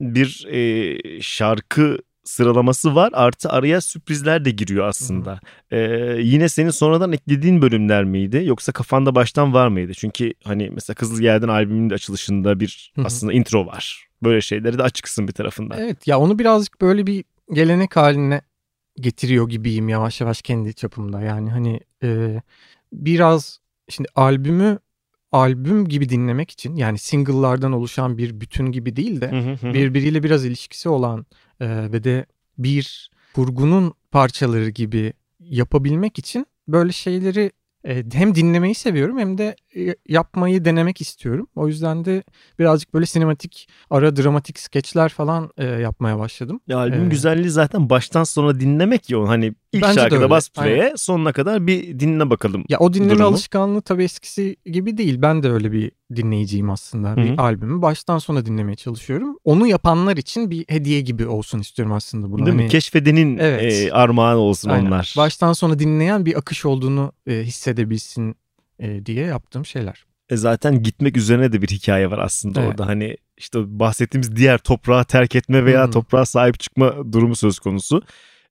bir 0.00 0.46
e, 0.50 0.98
şarkı 1.22 1.98
sıralaması 2.28 2.94
var. 2.94 3.10
Artı 3.12 3.48
araya 3.48 3.80
sürprizler 3.80 4.44
de 4.44 4.50
giriyor 4.50 4.86
aslında. 4.86 5.40
E, 5.70 5.78
yine 6.22 6.48
senin 6.48 6.70
sonradan 6.70 7.12
eklediğin 7.12 7.62
bölümler 7.62 8.04
miydi? 8.04 8.42
Yoksa 8.44 8.72
kafanda 8.72 9.14
baştan 9.14 9.54
var 9.54 9.68
mıydı? 9.68 9.92
Çünkü 9.94 10.32
hani 10.44 10.70
mesela 10.70 10.94
Kızıl 10.94 11.22
Yerden 11.22 11.48
albümünün 11.48 11.90
de 11.90 11.94
açılışında 11.94 12.60
bir 12.60 12.92
Hı 12.94 13.00
hı. 13.00 13.06
aslında 13.06 13.32
intro 13.32 13.66
var. 13.66 14.08
Böyle 14.22 14.40
şeyleri 14.40 14.78
de 14.78 14.82
açıksın 14.82 15.28
bir 15.28 15.32
tarafından. 15.32 15.78
Evet 15.78 16.06
ya 16.06 16.18
onu 16.18 16.38
birazcık 16.38 16.80
böyle 16.80 17.06
bir 17.06 17.24
gelenek 17.52 17.96
haline 17.96 18.40
getiriyor 19.00 19.48
gibiyim 19.48 19.88
yavaş 19.88 20.20
yavaş 20.20 20.42
kendi 20.42 20.74
çapımda. 20.74 21.20
Yani 21.20 21.50
hani 21.50 21.80
e, 22.02 22.42
biraz 22.92 23.60
şimdi 23.88 24.08
albümü 24.14 24.78
albüm 25.32 25.88
gibi 25.88 26.08
dinlemek 26.08 26.50
için 26.50 26.76
yani 26.76 26.98
single'lardan 26.98 27.72
oluşan 27.72 28.18
bir 28.18 28.40
bütün 28.40 28.72
gibi 28.72 28.96
değil 28.96 29.20
de 29.20 29.56
birbiriyle 29.62 30.22
biraz 30.22 30.44
ilişkisi 30.44 30.88
olan 30.88 31.26
e, 31.60 31.92
ve 31.92 32.04
de 32.04 32.26
bir 32.58 33.10
kurgunun 33.34 33.94
parçaları 34.10 34.68
gibi 34.68 35.12
yapabilmek 35.40 36.18
için 36.18 36.46
böyle 36.68 36.92
şeyleri 36.92 37.50
hem 38.12 38.34
dinlemeyi 38.34 38.74
seviyorum 38.74 39.18
hem 39.18 39.38
de 39.38 39.56
e, 39.76 39.94
yapmayı 40.08 40.64
denemek 40.64 41.00
istiyorum. 41.00 41.46
O 41.56 41.68
yüzden 41.68 42.04
de 42.04 42.22
birazcık 42.58 42.94
böyle 42.94 43.06
sinematik 43.06 43.68
ara 43.90 44.16
dramatik 44.16 44.58
skeçler 44.58 45.08
falan 45.08 45.50
e, 45.56 45.64
yapmaya 45.64 46.18
başladım. 46.18 46.60
Ya 46.66 46.78
albümün 46.78 47.06
Ee, 47.06 47.08
güzelliği 47.08 47.50
zaten 47.50 47.90
baştan 47.90 48.24
sona 48.24 48.60
dinlemek 48.60 49.10
ya. 49.10 49.28
Hani 49.28 49.54
ilk 49.72 49.86
şarkıda 49.86 50.30
bas 50.30 50.48
play'e 50.50 50.92
sonuna 50.96 51.32
kadar 51.32 51.66
bir 51.66 52.00
dinle 52.00 52.30
bakalım. 52.30 52.64
Ya 52.68 52.78
o 52.78 52.92
dinleme 52.92 53.10
durumu. 53.14 53.28
alışkanlığı 53.28 53.82
tabii 53.82 54.04
eskisi 54.04 54.56
gibi 54.66 54.96
değil. 54.98 55.22
Ben 55.22 55.42
de 55.42 55.50
öyle 55.50 55.72
bir 55.72 55.92
dinleyiciyim 56.16 56.70
aslında. 56.70 57.12
Hı 57.12 57.16
Bir 57.16 57.38
albümü 57.38 57.82
baştan 57.82 58.18
sona 58.18 58.46
dinlemeye 58.46 58.76
çalışıyorum. 58.76 59.36
Onu 59.44 59.66
yapanlar 59.66 60.16
için 60.16 60.50
bir 60.50 60.64
hediye 60.68 61.00
gibi 61.00 61.26
olsun 61.26 61.58
istiyorum 61.58 61.92
aslında 61.92 62.30
bunu. 62.32 62.46
Değil 62.46 62.56
mi? 62.56 62.62
Hani- 62.62 62.70
Keşfedenin 62.70 63.38
Evet. 63.38 63.72
e, 63.72 63.92
armağanı 63.92 64.38
olsun 64.38 64.70
Aynen. 64.70 64.86
onlar. 64.86 65.14
Baştan 65.16 65.52
sona 65.52 65.78
dinleyen 65.78 66.26
bir 66.26 66.38
akış 66.38 66.64
olduğunu 66.64 67.12
e, 67.26 67.32
hissedebilsin 67.34 68.36
e, 68.78 69.06
diye 69.06 69.26
yaptığım 69.26 69.66
şeyler. 69.66 70.04
E 70.30 70.36
zaten 70.36 70.82
gitmek 70.82 71.16
üzerine 71.16 71.52
de 71.52 71.62
bir 71.62 71.68
hikaye 71.68 72.10
var 72.10 72.18
aslında 72.18 72.60
Evet. 72.60 72.70
orada. 72.70 72.86
Hani 72.86 73.16
işte 73.36 73.78
bahsettiğimiz 73.80 74.36
diğer 74.36 74.58
toprağı 74.58 75.04
terk 75.04 75.34
etme 75.36 75.64
veya 75.64 75.86
Hı. 75.86 75.90
toprağa 75.90 76.26
sahip 76.26 76.60
çıkma 76.60 77.12
durumu 77.12 77.36
söz 77.36 77.58
konusu. 77.58 78.02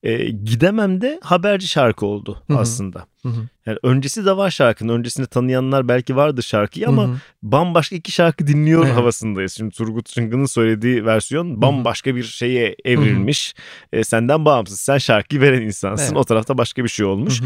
E, 0.03 0.29
gidemem 0.29 1.01
de 1.01 1.19
haberci 1.23 1.67
şarkı 1.67 2.05
oldu 2.05 2.43
Hı 2.47 2.53
hı. 2.53 2.57
aslında. 2.57 3.05
Hı 3.23 3.29
hı. 3.29 3.41
Yani 3.65 3.77
öncesi 3.83 4.25
de 4.25 4.37
var 4.37 4.49
şarkının. 4.49 4.93
Öncesinde 4.93 5.27
tanıyanlar 5.27 5.87
belki 5.87 6.15
vardır 6.15 6.41
şarkıyı 6.41 6.87
ama 6.87 7.03
Hı 7.03 7.07
hı. 7.07 7.15
bambaşka 7.43 7.95
iki 7.95 8.11
şarkı 8.11 8.47
dinliyor 8.47 8.85
Evet. 8.85 8.95
havasındayız. 8.97 9.53
Şimdi 9.53 9.75
Turgut 9.75 10.05
Çıngı'nın 10.05 10.45
söylediği 10.45 11.05
versiyon 11.05 11.61
bambaşka 11.61 12.15
bir 12.15 12.23
şeye 12.23 12.75
evrilmiş. 12.85 13.55
E, 13.93 14.03
senden 14.03 14.45
bağımsız. 14.45 14.79
Sen 14.79 14.97
şarkıyı 14.97 15.41
veren 15.41 15.61
insansın. 15.61 16.05
Evet. 16.05 16.17
O 16.17 16.23
tarafta 16.23 16.57
başka 16.57 16.83
bir 16.83 16.89
şey 16.89 17.05
olmuş. 17.05 17.41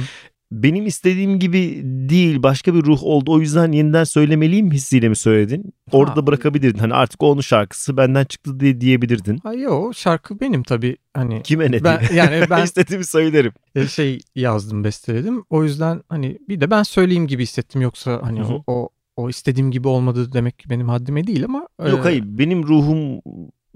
Benim 0.52 0.86
istediğim 0.86 1.40
gibi 1.40 1.82
değil 1.84 2.44
başka 2.44 2.76
bir 2.76 2.84
ruh 2.84 3.04
oldu. 3.04 3.32
O 3.32 3.40
yüzden 3.40 3.72
yeniden 3.72 4.04
söylemeliyim 4.04 4.72
hissiyle 4.72 5.10
mi 5.10 5.16
söyledin? 5.16 5.74
Orada 5.92 6.16
Ha. 6.22 6.28
bırakabilirdin. 6.28 6.80
Hani 6.80 6.94
artık 6.94 7.24
onun 7.24 7.42
şarkısı 7.42 7.98
benden 7.98 8.26
çıktı 8.26 8.60
diye 8.60 8.82
diyebilirdin. 8.82 9.38
Ha, 9.44 9.54
yo 9.54 9.92
şarkı 9.94 10.40
benim 10.40 10.64
tabii. 10.64 10.98
Hani 11.14 11.44
Kime 11.44 11.72
ne 11.72 11.84
ben 11.84 12.00
diye. 12.00 12.20
yani 12.20 12.44
ben 12.50 12.64
istediğimi 12.64 13.06
söylerim. 13.06 13.52
e, 13.76 13.88
şey 13.88 14.20
yazdım 14.36 14.84
besteledim. 14.84 15.44
O 15.50 15.64
yüzden 15.64 16.02
hani 16.10 16.38
bir 16.50 16.62
de 16.62 16.72
ben 16.72 16.84
söyleyeyim 16.84 17.28
gibi 17.28 17.44
hissettim 17.44 17.82
yoksa 17.82 18.20
hani 18.24 18.40
Hı 18.40 18.44
hı. 18.44 18.54
o, 18.54 18.64
o 18.68 18.90
o 19.16 19.30
istediğim 19.30 19.72
gibi 19.72 19.88
olmadı 19.88 20.34
demek 20.34 20.66
benim 20.70 20.90
haddime 20.90 21.28
değil 21.28 21.46
ama 21.46 21.68
Yok 21.90 22.00
e, 22.00 22.02
hayır 22.02 22.24
benim 22.26 22.64
ruhum 22.64 23.22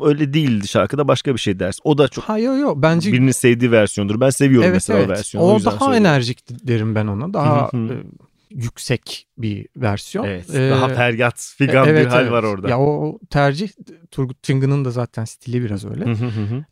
öyle 0.02 0.34
değildi 0.34 0.68
şarkıda 0.68 1.08
başka 1.08 1.34
bir 1.34 1.40
şey 1.40 1.60
dersin. 1.60 1.82
O 1.84 1.98
da 1.98 2.08
çok 2.08 2.24
Ha 2.24 2.38
yo 2.38 2.56
yo 2.56 2.74
bence 2.78 3.12
birinin 3.12 3.32
sevdiği 3.32 3.72
versiyondur. 3.72 4.20
Ben 4.20 4.30
seviyorum 4.30 4.66
evet 4.66 4.75
mesela 4.75 5.00
evet. 5.00 5.10
o 5.10 5.12
versiyonu. 5.12 5.48
O 5.48 5.54
yüzden 5.54 5.72
daha 5.72 5.80
söylüyorum. 5.80 6.06
enerjik 6.06 6.68
derim 6.68 6.96
ben 6.96 7.08
ona. 7.08 7.34
Daha 7.34 7.72
e, 7.74 8.04
yüksek 8.50 9.28
bir 9.38 9.68
versiyon. 9.78 10.25
Evet. 10.25 10.56
Ee, 10.56 10.70
daha 10.70 10.88
feryat 10.88 11.54
figan 11.58 11.88
e, 11.88 11.90
evet, 11.90 12.06
bir 12.06 12.12
hal 12.12 12.22
evet. 12.22 12.32
var 12.32 12.44
orada. 12.44 12.70
Ya 12.70 12.80
o 12.80 13.20
tercih 13.30 13.70
Turgut 14.12 14.44
Çıngı'nın 14.44 14.86
da 14.86 14.92
zaten 14.92 15.25
stili 15.25 15.64
biraz 15.64 15.86
öyle. 15.86 16.16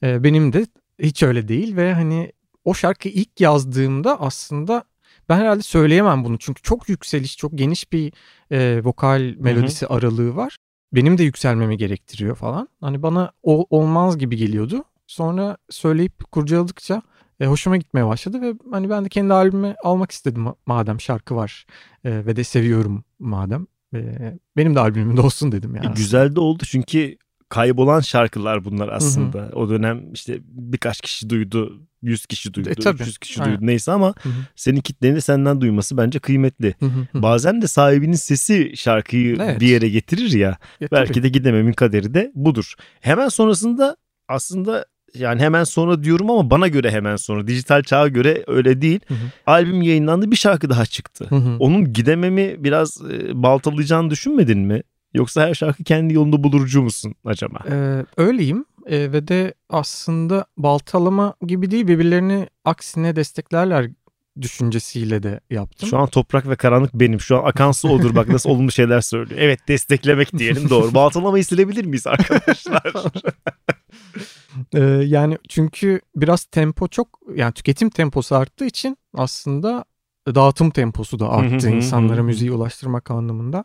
Ee, 0.04 0.24
benim 0.24 0.54
de 0.54 0.66
hiç 1.00 1.24
öyle 1.24 1.48
değil 1.48 1.76
ve 1.76 1.94
hani 1.94 2.32
o 2.66 2.74
şarkıyı 2.74 3.14
ilk 3.14 3.42
yazdığımda 3.42 4.22
aslında 4.22 4.84
ben 5.30 5.38
herhalde 5.38 5.62
söyleyemem 5.62 6.26
bunu 6.26 6.38
çünkü 6.40 6.62
çok 6.62 6.90
yükseliş, 6.90 7.38
çok 7.38 7.58
geniş 7.58 7.92
bir 7.92 8.14
e, 8.52 8.84
vokal 8.84 9.36
melodisi 9.38 9.88
aralığı 9.88 10.36
var. 10.36 10.58
Benim 10.94 11.18
de 11.18 11.24
yükselmemi 11.24 11.78
gerektiriyor 11.78 12.36
falan. 12.36 12.68
Hani 12.82 13.04
bana 13.04 13.32
ol- 13.44 13.66
olmaz 13.70 14.18
gibi 14.18 14.38
geliyordu. 14.38 14.84
Sonra 15.08 15.58
söyleyip 15.70 16.32
kurcaladıkça 16.32 17.02
e, 17.40 17.46
hoşuma 17.46 17.78
gitmeye 17.78 18.08
başladı 18.08 18.42
ve 18.42 18.54
hani 18.72 18.90
ben 18.90 19.06
de 19.06 19.10
kendi 19.10 19.34
albüme 19.34 19.76
almak 19.84 20.12
istedim 20.12 20.44
ma- 20.48 20.56
madem 20.66 21.02
şarkı 21.02 21.36
var 21.36 21.66
e, 22.04 22.26
ve 22.26 22.36
de 22.36 22.44
seviyorum 22.44 23.04
madem. 23.20 23.68
E, 23.96 24.00
benim 24.58 24.76
de 24.76 24.80
albümümde 24.80 25.22
olsun 25.22 25.52
dedim 25.52 25.76
yani. 25.76 25.88
E, 25.88 25.94
güzel 25.94 26.36
de 26.36 26.40
oldu 26.40 26.64
çünkü 26.68 27.18
kaybolan 27.54 28.00
şarkılar 28.00 28.66
bunlar 28.66 28.88
aslında. 28.90 29.50
O 29.54 29.70
dönem 29.70 30.14
işte 30.14 30.38
birkaç 30.44 31.02
kişi 31.02 31.30
duydu, 31.30 31.82
100 32.02 32.26
kişi 32.26 32.54
duydu, 32.54 32.70
E, 32.70 32.76
tabii. 32.76 33.02
300 33.02 33.18
kişi 33.18 33.42
Aynen. 33.42 33.54
duydu 33.56 33.68
neyse 33.68 33.92
ama 33.92 34.08
Hı 34.24 34.30
hı. 34.30 34.34
senin 34.56 34.82
kitlenin 34.82 35.16
de 35.16 35.22
senden 35.22 35.62
duyması 35.62 35.98
bence 35.98 36.20
kıymetli. 36.20 36.76
Hı 36.80 36.86
hı 36.86 37.08
hı. 37.14 37.22
Bazen 37.22 37.62
de 37.62 37.68
sahibinin 37.68 38.14
sesi 38.16 38.74
şarkıyı 38.78 39.38
Evet. 39.42 39.60
bir 39.62 39.68
yere 39.68 39.90
getirir 39.90 40.32
ya. 40.32 40.58
Ya, 40.80 40.88
tabii. 40.88 40.92
Belki 40.92 41.24
de 41.24 41.30
gidememin 41.30 41.74
kaderi 41.74 42.14
de 42.14 42.32
budur. 42.36 42.74
Hemen 43.02 43.30
sonrasında 43.30 43.98
aslında 44.28 44.86
yani 45.16 45.42
hemen 45.42 45.64
sonra 45.64 46.04
diyorum 46.04 46.30
ama 46.32 46.50
bana 46.50 46.68
göre 46.68 46.92
hemen 46.92 47.16
sonra. 47.16 47.48
Dijital 47.48 47.84
çağa 47.84 48.08
göre 48.08 48.44
öyle 48.48 48.82
değil. 48.82 49.00
Hı 49.08 49.14
hı. 49.14 49.18
Albüm 49.48 49.82
yayınlandı 49.82 50.32
bir 50.32 50.36
şarkı 50.36 50.70
daha 50.70 50.86
çıktı. 50.86 51.26
Hı 51.30 51.36
hı. 51.36 51.56
Onun 51.60 51.94
gidememi 51.94 52.64
biraz 52.64 53.02
e, 53.12 53.44
baltalayacağını 53.44 54.10
düşünmedin 54.10 54.60
mi? 54.60 54.82
Yoksa 55.14 55.48
her 55.48 55.54
şarkı 55.54 55.84
kendi 55.84 56.14
yolunu 56.14 56.44
bulurcu 56.44 56.82
musun 56.82 57.16
acaba? 57.26 57.60
Ee, 57.72 58.06
öyleyim 58.18 58.66
Ee, 58.86 59.12
ve 59.12 59.28
de 59.28 59.54
aslında 59.70 60.46
baltalama 60.58 61.34
gibi 61.48 61.72
değil 61.72 61.88
birbirlerini 61.88 62.48
aksine 62.66 63.16
desteklerler 63.16 63.90
düşüncesiyle 64.42 65.24
de 65.24 65.40
yaptım. 65.50 65.90
Şu 65.90 65.98
an 65.98 66.08
toprak 66.08 66.50
ve 66.50 66.56
karanlık 66.56 66.94
benim. 66.94 67.20
Şu 67.20 67.38
an 67.38 67.44
akan 67.50 67.72
su 67.72 67.90
odur 67.90 68.16
bak 68.16 68.28
nasıl 68.28 68.50
olumlu 68.50 68.72
şeyler 68.72 69.02
söylüyor. 69.02 69.40
Evet 69.42 69.60
desteklemek 69.68 70.38
diyelim 70.38 70.70
doğru. 70.70 70.94
Baltalamayı 70.94 71.46
silebilir 71.46 71.86
miyiz 71.86 72.08
arkadaşlar? 72.08 72.84
Ee, 74.74 74.80
yani 75.06 75.38
çünkü 75.50 76.02
biraz 76.16 76.44
tempo 76.46 76.88
çok 76.88 77.08
yani 77.36 77.54
tüketim 77.54 77.90
temposu 77.90 78.36
arttığı 78.36 78.66
için 78.66 78.98
aslında 79.14 79.86
dağıtım 80.28 80.70
temposu 80.70 81.20
da 81.20 81.30
arttı 81.30 81.70
insanlara 81.70 82.24
müziği 82.24 82.52
ulaştırmak 82.52 83.12
anlamında. 83.12 83.64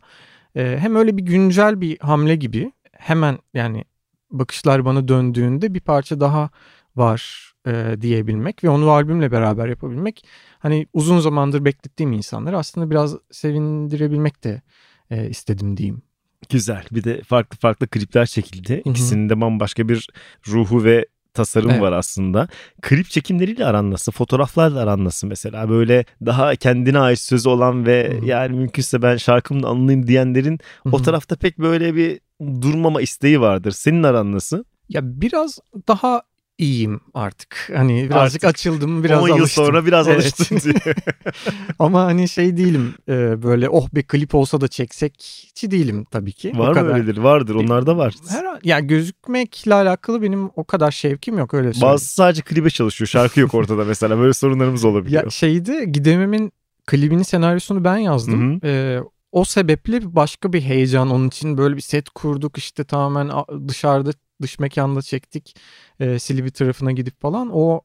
Ee, 0.56 0.76
hem 0.80 0.96
öyle 0.96 1.16
bir 1.16 1.22
güncel 1.22 1.80
bir 1.80 1.98
hamle 1.98 2.36
gibi 2.36 2.72
hemen 2.92 3.38
yani 3.54 3.84
bakışlar 4.30 4.84
bana 4.84 5.08
döndüğünde 5.08 5.74
bir 5.74 5.80
parça 5.80 6.20
daha 6.20 6.50
var 6.96 7.52
e, 7.66 7.96
diyebilmek 8.00 8.64
ve 8.64 8.68
onu 8.68 8.90
albümle 8.90 9.32
beraber 9.32 9.68
yapabilmek 9.68 10.26
hani 10.58 10.86
uzun 10.92 11.20
zamandır 11.20 11.64
beklettiğim 11.64 12.12
insanları 12.12 12.58
aslında 12.58 12.90
biraz 12.90 13.16
sevindirebilmek 13.30 14.44
de 14.44 14.62
e, 15.10 15.28
istedim 15.28 15.76
diyeyim. 15.76 16.02
Güzel. 16.48 16.84
Bir 16.90 17.04
de 17.04 17.22
farklı 17.22 17.58
farklı 17.58 17.86
klipler 17.86 18.26
çekildi. 18.26 18.82
İkisinin 18.84 19.28
de 19.28 19.40
bambaşka 19.40 19.88
bir 19.88 20.08
ruhu 20.48 20.84
ve 20.84 21.06
tasarım 21.38 21.70
Evet. 21.70 21.80
var 21.82 21.92
aslında. 21.92 22.48
Klip 22.82 23.10
çekimleriyle 23.10 23.66
aran 23.66 23.90
nasıl? 23.90 24.12
Fotoğraflarla 24.12 24.80
aran 24.80 25.04
nasıl 25.04 25.28
mesela? 25.28 25.68
Böyle 25.68 26.04
daha 26.26 26.54
kendine 26.56 26.98
ait 26.98 27.18
sözü 27.18 27.48
olan 27.48 27.86
ve 27.86 28.10
Hı 28.14 28.20
hı. 28.20 28.26
yani 28.26 28.56
mümkünse 28.56 29.02
ben 29.02 29.16
şarkımla 29.16 29.68
anlayayım 29.68 30.06
diyenlerin 30.06 30.58
o 30.86 30.92
Hı 30.92 30.96
hı. 30.96 31.02
tarafta 31.02 31.36
pek 31.36 31.58
böyle 31.58 31.94
bir 31.94 32.20
durmama 32.62 33.00
isteği 33.00 33.40
vardır. 33.40 33.70
Senin 33.70 34.02
aran 34.02 34.32
nasıl? 34.32 34.64
Ya 34.88 35.00
biraz 35.04 35.58
daha 35.88 36.22
iyiyim 36.58 37.00
artık. 37.14 37.70
Hani 37.76 38.04
birazcık 38.10 38.44
Artık 38.44 38.44
açıldım, 38.44 39.04
biraz 39.04 39.22
10 39.22 39.28
yıl 39.28 39.34
alıştım. 39.38 39.64
sonra 39.64 39.86
biraz 39.86 40.08
Evet. 40.08 40.18
alıştın 40.22 40.60
diye. 40.60 40.94
Ama 41.78 42.04
hani 42.04 42.28
şey 42.28 42.56
değilim 42.56 42.94
e, 43.08 43.42
böyle 43.42 43.68
oh 43.68 43.88
bir 43.94 44.02
klip 44.02 44.34
olsa 44.34 44.60
da 44.60 44.68
çeksekçi 44.68 45.70
değilim 45.70 46.04
tabii 46.10 46.32
ki. 46.32 46.52
O 46.56 46.58
var 46.58 46.68
mı 46.68 46.74
kadar. 46.74 46.94
öyledir? 46.94 47.16
Vardır. 47.16 47.54
Onlar 47.54 47.86
da 47.86 47.96
var. 47.96 48.14
Her 48.28 48.44
ya 48.64 48.80
gözükmekle 48.80 49.74
alakalı 49.74 50.22
benim 50.22 50.50
o 50.56 50.64
kadar 50.64 50.90
şevkim 50.90 51.38
yok 51.38 51.54
öyle 51.54 51.72
söyleyeyim. 51.72 51.92
Bazı 51.92 52.06
sadece 52.06 52.42
klibe 52.42 52.70
çalışıyor. 52.70 53.08
Şarkı 53.08 53.40
yok 53.40 53.54
ortada 53.54 53.84
mesela. 53.88 54.18
Böyle 54.18 54.32
sorunlarımız 54.32 54.84
olabiliyor. 54.84 55.24
Ya 55.24 55.30
şeydi 55.30 55.92
Gidememin 55.92 56.52
klibinin 56.86 57.22
senaryosunu 57.22 57.84
ben 57.84 57.96
yazdım. 57.96 58.60
Hı 58.62 58.66
hı. 58.66 58.70
Ee, 58.70 59.00
o 59.32 59.44
sebeple 59.44 60.14
başka 60.16 60.52
bir 60.52 60.60
heyecan 60.60 61.10
onun 61.10 61.28
için 61.28 61.58
böyle 61.58 61.76
bir 61.76 61.80
set 61.80 62.08
kurduk 62.10 62.58
işte 62.58 62.84
tamamen 62.84 63.30
dışarıda 63.68 64.10
dış 64.42 64.58
mekanda 64.58 65.02
çektik 65.02 65.56
e, 66.00 66.18
Silivri 66.18 66.50
tarafına 66.50 66.92
gidip 66.92 67.20
falan 67.20 67.50
o 67.52 67.80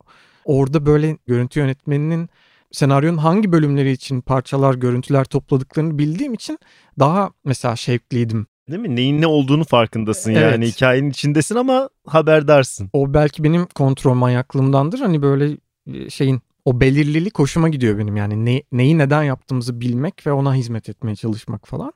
orada 0.45 0.85
böyle 0.85 1.17
görüntü 1.27 1.59
yönetmeninin 1.59 2.29
senaryonun 2.71 3.17
hangi 3.17 3.51
bölümleri 3.51 3.91
için 3.91 4.21
parçalar 4.21 4.75
görüntüler 4.75 5.23
topladıklarını 5.25 5.97
bildiğim 5.97 6.33
için 6.33 6.59
daha 6.99 7.31
mesela 7.45 7.75
şevkliydim. 7.75 8.47
Değil 8.71 8.81
mi? 8.81 8.95
Neyin 8.95 9.21
ne 9.21 9.27
olduğunu 9.27 9.63
farkındasın 9.63 10.31
Evet. 10.31 10.51
yani. 10.51 10.67
Hikayenin 10.67 11.09
içindesin 11.09 11.55
ama 11.55 11.89
haberdarsın. 12.07 12.89
O 12.93 13.13
belki 13.13 13.43
benim 13.43 13.65
kontrol 13.65 14.13
manyaklığımdandır 14.13 14.99
hani 14.99 15.21
böyle 15.21 15.57
e, 15.93 16.09
şeyin 16.09 16.41
o 16.65 16.79
belirlilik 16.79 17.39
hoşuma 17.39 17.69
gidiyor 17.69 17.97
benim 17.97 18.15
yani 18.15 18.45
ne, 18.45 18.63
neyi 18.71 18.97
neden 18.97 19.23
yaptığımızı 19.23 19.81
bilmek 19.81 20.27
ve 20.27 20.31
ona 20.31 20.55
hizmet 20.55 20.89
etmeye 20.89 21.15
çalışmak 21.15 21.67
falan. 21.67 21.93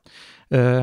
Ee, 0.52 0.82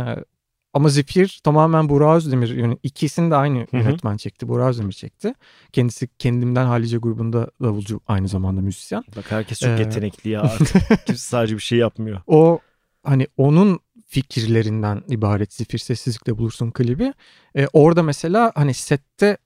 ama 0.75 0.89
Zifir 0.89 1.39
tamamen 1.43 1.89
Burak 1.89 2.17
Özdemir 2.17 2.49
yönet- 2.49 2.79
ikisini 2.83 3.31
de 3.31 3.35
aynı 3.35 3.67
yönetmen 3.71 4.17
çekti. 4.17 4.47
Burak 4.47 4.69
Özdemir 4.69 4.93
çekti. 4.93 5.33
Kendisi 5.73 6.07
kendimden 6.19 6.65
Halice 6.65 6.97
grubunda 6.97 7.51
davulcu 7.61 7.99
aynı 8.07 8.27
zamanda 8.27 8.61
müzisyen. 8.61 9.03
Bak 9.17 9.31
herkes 9.31 9.59
çok 9.59 9.69
Ee, 9.69 9.81
yetenekli 9.83 10.29
ya 10.29 10.41
artık. 10.43 10.67
Kimse 11.05 11.21
sadece 11.21 11.55
bir 11.55 11.61
şey 11.61 11.77
yapmıyor. 11.79 12.21
O 12.27 12.59
hani 13.03 13.27
onun 13.37 13.79
fikirlerinden 14.07 15.03
ibaret 15.09 15.53
Zifir 15.53 15.77
Sessizlik'te 15.77 16.37
bulursun 16.37 16.71
klibi. 16.71 17.13
Ee, 17.55 17.67
orada 17.73 18.03
mesela 18.03 18.51
hani 18.55 18.73
sette 18.73 19.37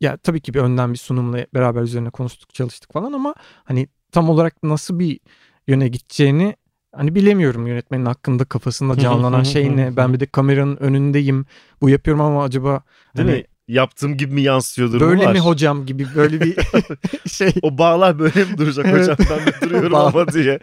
ya 0.00 0.16
tabii 0.16 0.40
ki 0.40 0.54
bir 0.54 0.58
önden 0.60 0.92
bir 0.92 0.98
sunumla 0.98 1.46
beraber 1.54 1.82
üzerine 1.82 2.10
konuştuk 2.10 2.54
çalıştık 2.54 2.92
falan 2.92 3.12
ama 3.12 3.34
hani 3.64 3.88
tam 4.12 4.30
olarak 4.30 4.62
nasıl 4.62 4.98
bir 4.98 5.20
yöne 5.66 5.88
gideceğini 5.88 6.56
hani 6.98 7.14
bilemiyorum 7.14 7.66
yönetmenin 7.66 8.06
hakkında 8.06 8.44
kafasında 8.44 8.98
canlanan 8.98 9.42
şey 9.42 9.76
ne. 9.76 9.96
Ben 9.96 10.12
bir 10.14 10.20
de 10.20 10.26
kameranın 10.26 10.76
önündeyim. 10.76 11.46
Bu 11.80 11.88
yapıyorum 11.90 12.20
ama 12.20 12.44
acaba 12.44 12.82
Değil 13.16 13.28
hani 13.28 13.38
mi? 13.38 13.44
Yaptığım 13.68 14.16
gibi 14.16 14.34
mi 14.34 14.42
yansıyor 14.42 14.92
durumu 14.92 15.10
böyle 15.10 15.26
var. 15.26 15.32
mi 15.32 15.38
hocam 15.40 15.86
gibi 15.86 16.06
böyle 16.16 16.40
bir 16.40 16.56
şey. 17.28 17.52
O 17.62 17.78
bağlar 17.78 18.18
böyle 18.18 18.44
mi 18.44 18.58
duracak 18.58 18.86
Evet. 18.88 19.00
hocam 19.02 19.16
ben 19.30 19.46
de 19.46 19.52
duruyorum 19.66 19.94
ama 19.94 20.28
diye. 20.32 20.58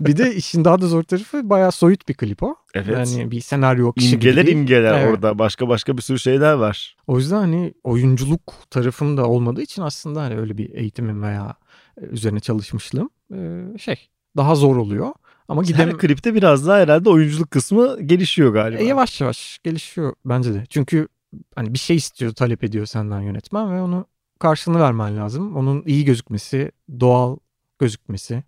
Bir 0.00 0.16
de 0.16 0.34
işin 0.34 0.64
daha 0.64 0.80
da 0.80 0.86
zor 0.86 1.02
tarafı 1.02 1.50
bayağı 1.50 1.72
soyut 1.72 2.08
bir 2.08 2.14
klip 2.14 2.42
o. 2.42 2.56
Evet. 2.74 2.88
Yani 3.16 3.30
bir 3.30 3.40
senaryo 3.40 3.88
akışı 3.90 4.06
gibi 4.06 4.14
İmgeler 4.16 4.46
değil. 4.46 4.56
imgeler 4.56 4.98
Evet. 5.00 5.10
orada. 5.14 5.38
Başka 5.38 5.68
başka 5.68 5.96
bir 5.96 6.02
sürü 6.02 6.18
şeyler 6.18 6.52
var. 6.52 6.96
O 7.06 7.18
yüzden 7.18 7.36
hani 7.36 7.74
oyunculuk 7.84 8.52
tarafım 8.70 9.16
da 9.16 9.26
olmadığı 9.26 9.62
için 9.62 9.82
aslında 9.82 10.22
hani 10.22 10.36
öyle 10.38 10.58
bir 10.58 10.74
eğitimim 10.74 11.22
veya 11.22 11.54
e, 12.02 12.04
üzerine 12.04 12.40
çalışmışlığım 12.40 13.10
e, 13.34 13.38
şey 13.78 14.08
daha 14.36 14.54
zor 14.54 14.76
oluyor. 14.76 15.10
Ama 15.48 15.62
Her 15.62 15.66
gidem 15.66 15.98
klipte 15.98 16.34
biraz 16.34 16.66
daha 16.66 16.78
herhalde 16.78 17.10
oyunculuk 17.10 17.50
kısmı 17.50 18.02
gelişiyor 18.02 18.52
galiba. 18.52 18.80
E, 18.80 18.84
yavaş 18.84 19.20
yavaş 19.20 19.58
gelişiyor 19.64 20.14
bence 20.24 20.54
de. 20.54 20.64
Çünkü 20.70 21.08
hani 21.54 21.74
bir 21.74 21.78
şey 21.78 21.96
istiyor, 21.96 22.32
talep 22.32 22.64
ediyor 22.64 22.86
senden 22.86 23.20
yönetmen 23.20 23.76
ve 23.76 23.80
onu 23.80 24.06
karşılığını 24.38 24.80
vermen 24.80 25.16
lazım. 25.16 25.56
Onun 25.56 25.82
iyi 25.86 26.04
gözükmesi, 26.04 26.72
doğal 27.00 27.36
gözükmesi 27.78 28.42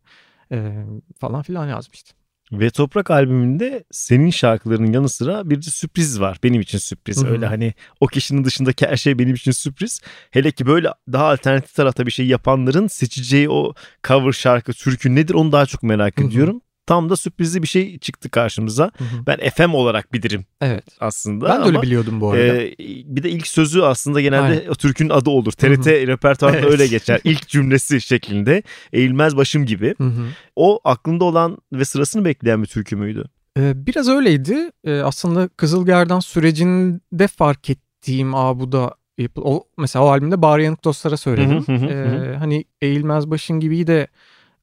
e, 0.53 0.85
falan 1.19 1.43
filan 1.43 1.69
lazım 1.69 1.91
işte. 1.95 2.13
Ve 2.53 2.71
Toprak 2.71 3.11
albümünde 3.11 3.85
senin 3.91 4.31
şarkılarının 4.31 4.93
yanı 4.93 5.09
sıra 5.09 5.51
bir 5.51 5.57
de 5.57 5.71
sürpriz 5.71 6.21
var. 6.21 6.39
Benim 6.43 6.61
için 6.61 6.79
sürpriz. 6.79 7.23
Hı 7.23 7.27
hı. 7.27 7.31
Öyle 7.31 7.47
hani 7.47 7.75
o 8.01 8.07
kişinin 8.07 8.45
dışındaki 8.45 8.87
her 8.87 8.97
şey 8.97 9.19
benim 9.19 9.35
için 9.35 9.51
sürpriz. 9.51 10.01
Hele 10.31 10.51
ki 10.51 10.67
böyle 10.67 10.89
daha 11.13 11.31
alternatif 11.31 11.75
tarafta 11.75 12.07
bir 12.07 12.11
şey 12.11 12.27
yapanların 12.27 12.87
seçeceği 12.87 13.51
o 13.51 13.75
cover 14.07 14.33
şarkı, 14.33 14.73
türkü 14.73 15.15
nedir 15.15 15.35
onu 15.35 15.53
daha 15.53 15.67
çok 15.67 15.83
merak 15.83 16.19
Hı 16.19 16.23
hı. 16.23 16.27
ediyorum. 16.27 16.61
Tam 16.91 17.11
da 17.11 17.17
sürprizli 17.17 17.63
bir 17.63 17.69
şey 17.69 17.99
çıktı 17.99 18.31
karşımıza. 18.31 18.85
Hı 18.99 19.05
hı. 19.05 19.27
Ben 19.27 19.51
FM 19.51 19.75
olarak 19.75 20.13
bilirim 20.13 20.45
Evet. 20.61 20.85
aslında. 21.01 21.49
Ben 21.49 21.57
de 21.61 21.65
öyle 21.67 21.79
ama, 21.79 21.83
biliyordum 21.83 22.21
bu 22.21 22.31
arada. 22.31 22.63
e, 22.63 22.75
bir 23.05 23.23
de 23.23 23.31
ilk 23.31 23.47
sözü 23.47 23.81
aslında 23.83 24.21
genelde 24.21 24.43
Aynen. 24.43 24.69
o 24.69 24.75
türkünün 24.75 25.11
adı 25.11 25.31
olur. 25.31 25.53
TRT 25.53 25.87
repertuarında 25.87 26.59
Evet. 26.61 26.71
öyle 26.71 26.87
geçer. 26.87 27.21
İlk 27.25 27.49
cümlesi 27.49 28.01
şeklinde. 28.01 28.63
Eğilmez 28.93 29.37
başım 29.37 29.67
gibi. 29.67 29.95
Hı 29.99 30.05
hı. 30.05 30.27
O 30.57 30.81
aklında 30.85 31.25
olan 31.25 31.59
ve 31.73 31.85
sırasını 31.85 32.25
bekleyen 32.25 32.63
bir 32.63 32.69
türkü 32.69 32.97
müydü? 32.97 33.25
Ee, 33.59 33.87
biraz 33.87 34.09
öyleydi. 34.09 34.71
Ee, 34.85 35.01
aslında 35.01 35.49
Kızılgerdan 35.49 36.21
sürecinde 36.21 37.27
fark 37.27 37.71
ettiğim 37.71 38.35
Aa 38.35 38.61
bu 38.61 38.73
da 38.73 38.95
o 39.37 39.65
mesela 39.79 40.05
o 40.05 40.09
albümde 40.09 40.43
Bağrı 40.43 40.63
Yanık 40.63 40.85
Dostlara 40.85 41.17
söyledim. 41.17 41.67
Hı 41.67 41.73
hı 41.73 41.77
hı 41.77 41.87
hı 41.87 41.91
Ee, 41.91 42.37
hani 42.37 42.65
Eğilmez 42.83 43.31
Başın 43.31 43.61
gibi 43.61 43.87
de 43.87 44.09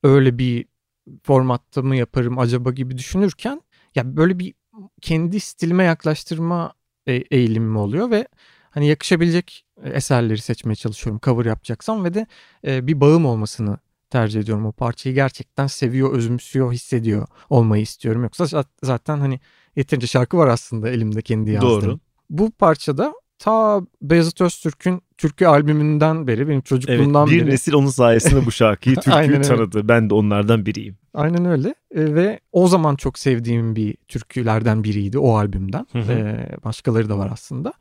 öyle 0.04 0.38
bir 0.38 0.66
formatta 1.24 1.82
mı 1.82 1.96
yaparım 1.96 2.40
acaba 2.40 2.72
gibi 2.72 2.98
düşünürken 2.98 3.62
ya 3.96 4.18
böyle 4.18 4.40
bir 4.40 4.54
kendi 5.02 5.40
stilime 5.40 5.84
yaklaştırma 5.84 6.74
e- 7.08 7.14
eğilimim 7.32 7.78
oluyor 7.78 8.12
ve 8.12 8.28
hani 8.70 8.88
yakışabilecek 8.88 9.66
eserleri 9.84 10.42
seçmeye 10.42 10.76
çalışıyorum 10.76 11.20
cover 11.24 11.46
yapacaksam 11.46 12.04
ve 12.04 12.14
de 12.14 12.28
e, 12.68 12.88
bir 12.88 13.02
bağım 13.02 13.26
olmasını 13.26 13.78
tercih 14.10 14.40
ediyorum. 14.40 14.66
O 14.66 14.72
parçayı 14.72 15.16
gerçekten 15.16 15.68
seviyor, 15.68 16.14
özümsüyor, 16.14 16.74
hissediyor 16.74 17.28
olmayı 17.50 17.84
istiyorum. 17.84 18.24
Yoksa 18.24 18.44
za- 18.44 18.66
zaten 18.84 19.18
hani 19.20 19.40
yeterince 19.76 20.08
şarkı 20.08 20.38
var 20.38 20.48
aslında 20.48 20.90
elimde 20.90 21.22
kendi 21.22 21.52
yazdığım. 21.52 21.82
Doğru. 21.82 22.00
Bu 22.30 22.52
parçada 22.52 23.14
ta 23.40 23.82
Beyazıt 24.02 24.42
Öztürk'ün 24.42 25.02
türkü 25.18 25.46
albümünden 25.46 26.28
beri 26.28 26.40
benim 26.48 26.52
Evet, 26.58 26.66
çocukluğumdan 26.66 27.28
bir 27.28 27.42
beri. 27.42 27.50
nesil 27.50 27.74
onun 27.74 27.88
sayesinde 27.90 28.46
bu 28.46 28.52
şarkıyı, 28.52 28.96
türküyü 29.02 29.42
tanıdı. 29.42 29.88
Ben 29.88 30.10
de 30.10 30.14
onlardan 30.14 30.66
biriyim. 30.66 30.98
Aynen 31.14 31.46
öyle 31.46 31.70
E, 31.96 32.16
ve 32.16 32.40
o 32.52 32.68
zaman 32.68 32.96
çok 32.96 33.20
sevdiğim 33.20 33.76
bir 33.76 33.96
türkülerden 34.08 34.84
biriydi 34.84 35.20
o 35.20 35.38
albümden. 35.38 35.88
Hı 35.92 36.00
hı. 36.00 36.12
E, 36.12 36.50
başkaları 36.66 37.10
da 37.10 37.18
var 37.18 37.30
aslında. 37.34 37.74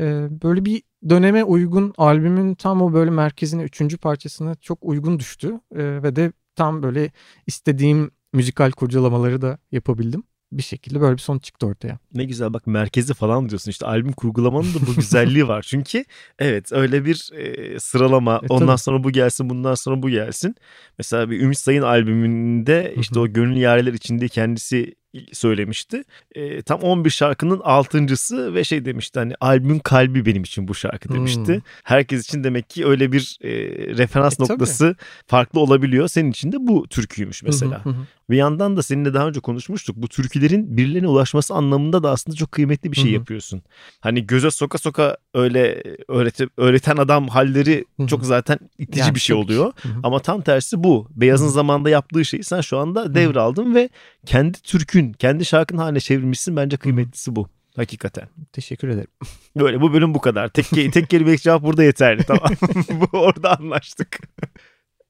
E, 0.00 0.04
böyle 0.42 0.64
bir 0.64 0.82
döneme 1.08 1.44
uygun 1.44 1.94
albümün 1.98 2.54
tam 2.54 2.82
o 2.82 2.92
böyle 2.92 3.10
merkezine 3.10 3.62
üçüncü 3.62 3.98
parçasına 3.98 4.54
çok 4.54 4.78
uygun 4.82 5.18
düştü 5.18 5.60
E, 5.74 6.02
ve 6.02 6.16
de 6.16 6.32
tam 6.56 6.82
böyle 6.82 7.10
istediğim 7.46 8.10
müzikal 8.32 8.70
kurcalamaları 8.70 9.42
da 9.42 9.58
yapabildim. 9.72 10.22
Bir 10.52 10.62
şekilde 10.62 11.00
böyle 11.00 11.16
bir 11.16 11.22
sonuç 11.22 11.44
çıktı 11.44 11.66
ortaya. 11.66 11.98
Ne 12.14 12.24
güzel 12.24 12.52
bak 12.52 12.66
merkezi 12.66 13.14
falan 13.14 13.48
diyorsun 13.48 13.70
işte 13.70 13.86
albüm 13.86 14.12
kurgulamanın 14.12 14.74
da 14.74 14.78
bu 14.86 14.94
güzelliği 14.94 15.48
var. 15.48 15.62
Çünkü 15.68 16.04
evet 16.38 16.72
öyle 16.72 17.04
bir 17.04 17.30
e, 17.34 17.80
sıralama 17.80 18.34
E, 18.42 18.46
ondan 18.48 18.66
tabii. 18.66 18.78
sonra 18.78 19.04
bu 19.04 19.10
gelsin 19.10 19.50
bundan 19.50 19.74
sonra 19.74 20.02
bu 20.02 20.10
gelsin. 20.10 20.54
Mesela 20.98 21.30
bir 21.30 21.40
Ümit 21.40 21.58
Sayın 21.58 21.82
albümünde 21.82 22.94
işte 23.00 23.18
o 23.20 23.28
gönül 23.28 23.56
yareler 23.56 23.92
içinde 23.92 24.28
kendisi 24.28 24.94
söylemişti. 25.32 26.02
E, 26.34 26.62
tam 26.62 26.80
11 26.80 27.10
şarkının 27.10 27.60
altıncısı 27.64 28.54
ve 28.54 28.64
şey 28.64 28.84
demişti 28.84 29.18
hani 29.18 29.34
albümün 29.40 29.78
kalbi 29.78 30.26
benim 30.26 30.42
için 30.42 30.68
bu 30.68 30.74
şarkı 30.74 31.08
demişti. 31.08 31.54
Hmm. 31.54 31.60
Herkes 31.84 32.24
için 32.24 32.44
demek 32.44 32.70
ki 32.70 32.86
öyle 32.86 33.12
bir 33.12 33.38
e, 33.42 33.50
referans 33.96 34.34
E, 34.34 34.36
tabii. 34.36 34.48
noktası 34.52 34.96
farklı 35.26 35.60
olabiliyor. 35.60 36.08
Senin 36.08 36.30
için 36.30 36.52
de 36.52 36.56
bu 36.60 36.88
türküymüş 36.88 37.42
mesela. 37.42 37.84
Hı 37.84 37.90
hı 37.90 37.92
hı. 37.92 38.02
Bir 38.30 38.36
yandan 38.36 38.76
da 38.76 38.82
seninle 38.82 39.14
daha 39.14 39.28
önce 39.28 39.40
konuşmuştuk. 39.40 39.96
Bu 39.96 40.08
türkülerin 40.08 40.76
birilerine 40.76 41.08
ulaşması 41.08 41.54
anlamında 41.54 42.02
da 42.02 42.10
aslında 42.10 42.36
çok 42.36 42.52
kıymetli 42.52 42.92
bir 42.92 42.96
şey 42.96 43.04
Hı 43.04 43.08
hı. 43.08 43.14
yapıyorsun. 43.14 43.62
Hani 44.00 44.26
göze 44.26 44.50
soka 44.50 44.78
soka 44.78 45.16
öyle 45.34 45.82
öğreti, 46.08 46.48
öğreten 46.56 46.96
adam 46.96 47.28
halleri 47.28 47.84
Hı 47.96 48.02
hı. 48.02 48.06
çok 48.06 48.24
zaten 48.24 48.58
itici 48.78 49.00
Yani 49.00 49.14
bir 49.14 49.20
şey 49.20 49.36
oluyor. 49.36 49.72
Hı 49.82 49.88
hı. 49.88 50.00
Ama 50.02 50.18
tam 50.18 50.42
tersi 50.42 50.84
bu. 50.84 51.08
Beyaz'ın 51.10 51.44
Hı 51.44 51.48
hı. 51.48 51.52
zamanda 51.52 51.90
yaptığı 51.90 52.24
şeyi 52.24 52.44
sen 52.44 52.60
şu 52.60 52.78
anda 52.78 53.14
devraldın 53.14 53.74
ve 53.74 53.88
kendi 54.26 54.62
türkün, 54.62 55.12
kendi 55.12 55.44
şarkın 55.44 55.78
haline 55.78 56.00
çevirmişsin. 56.00 56.56
Bence 56.56 56.76
kıymetlisi 56.76 57.36
bu. 57.36 57.48
Hakikaten. 57.76 58.28
Teşekkür 58.52 58.88
ederim. 58.88 59.10
Böyle 59.56 59.80
bu 59.80 59.92
bölüm 59.92 60.14
bu 60.14 60.20
kadar. 60.20 60.48
Tek, 60.48 60.92
tek 60.92 61.10
kelimelik 61.10 61.42
cevap 61.42 61.62
burada 61.62 61.84
yeterli. 61.84 62.24
Tamam. 62.24 62.50
bu 63.12 63.18
orada 63.18 63.58
anlaştık. 63.58 64.18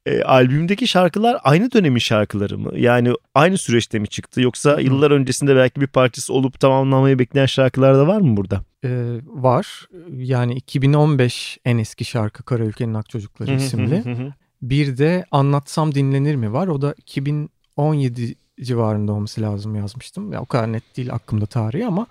E, 0.09 0.23
albümdeki 0.23 0.89
şarkılar 0.89 1.39
aynı 1.43 1.73
dönemin 1.73 1.99
şarkıları 1.99 2.59
mı? 2.59 2.79
Yani 2.79 3.13
aynı 3.35 3.59
süreçte 3.59 3.99
mi 3.99 4.09
çıktı? 4.09 4.41
Yoksa 4.41 4.81
yıllar 4.81 5.11
öncesinde 5.11 5.57
belki 5.57 5.81
bir 5.81 5.87
parçası 5.87 6.33
olup 6.35 6.61
tamamlanmayı 6.61 7.19
bekleyen 7.19 7.47
şarkılar 7.47 7.95
da 7.95 8.07
var 8.07 8.21
mı 8.21 8.37
burada? 8.37 8.65
Ee, 8.85 9.21
var. 9.27 9.87
Yani 10.17 10.55
2015 10.55 11.59
en 11.65 11.79
eski 11.79 12.05
şarkı 12.05 12.43
Kara 12.43 12.65
Ülkenin 12.65 12.95
Ak 12.95 13.09
Çocukları 13.09 13.55
isimli. 13.55 14.33
Bir 14.63 14.99
de 14.99 15.25
Anlatsam 15.31 15.95
Dinlenir 15.95 16.35
mi 16.35 16.53
var. 16.53 16.67
O 16.67 16.83
da 16.83 16.95
2017 16.97 18.35
civarında 18.61 19.13
olması 19.13 19.41
lazım 19.41 19.75
yazmıştım. 19.75 20.33
Ya 20.33 20.41
o 20.41 20.47
kadar 20.47 20.73
net 20.73 20.97
değil 20.97 21.13
aklımda 21.13 21.47
tarihi 21.47 21.87
ama 21.87 22.07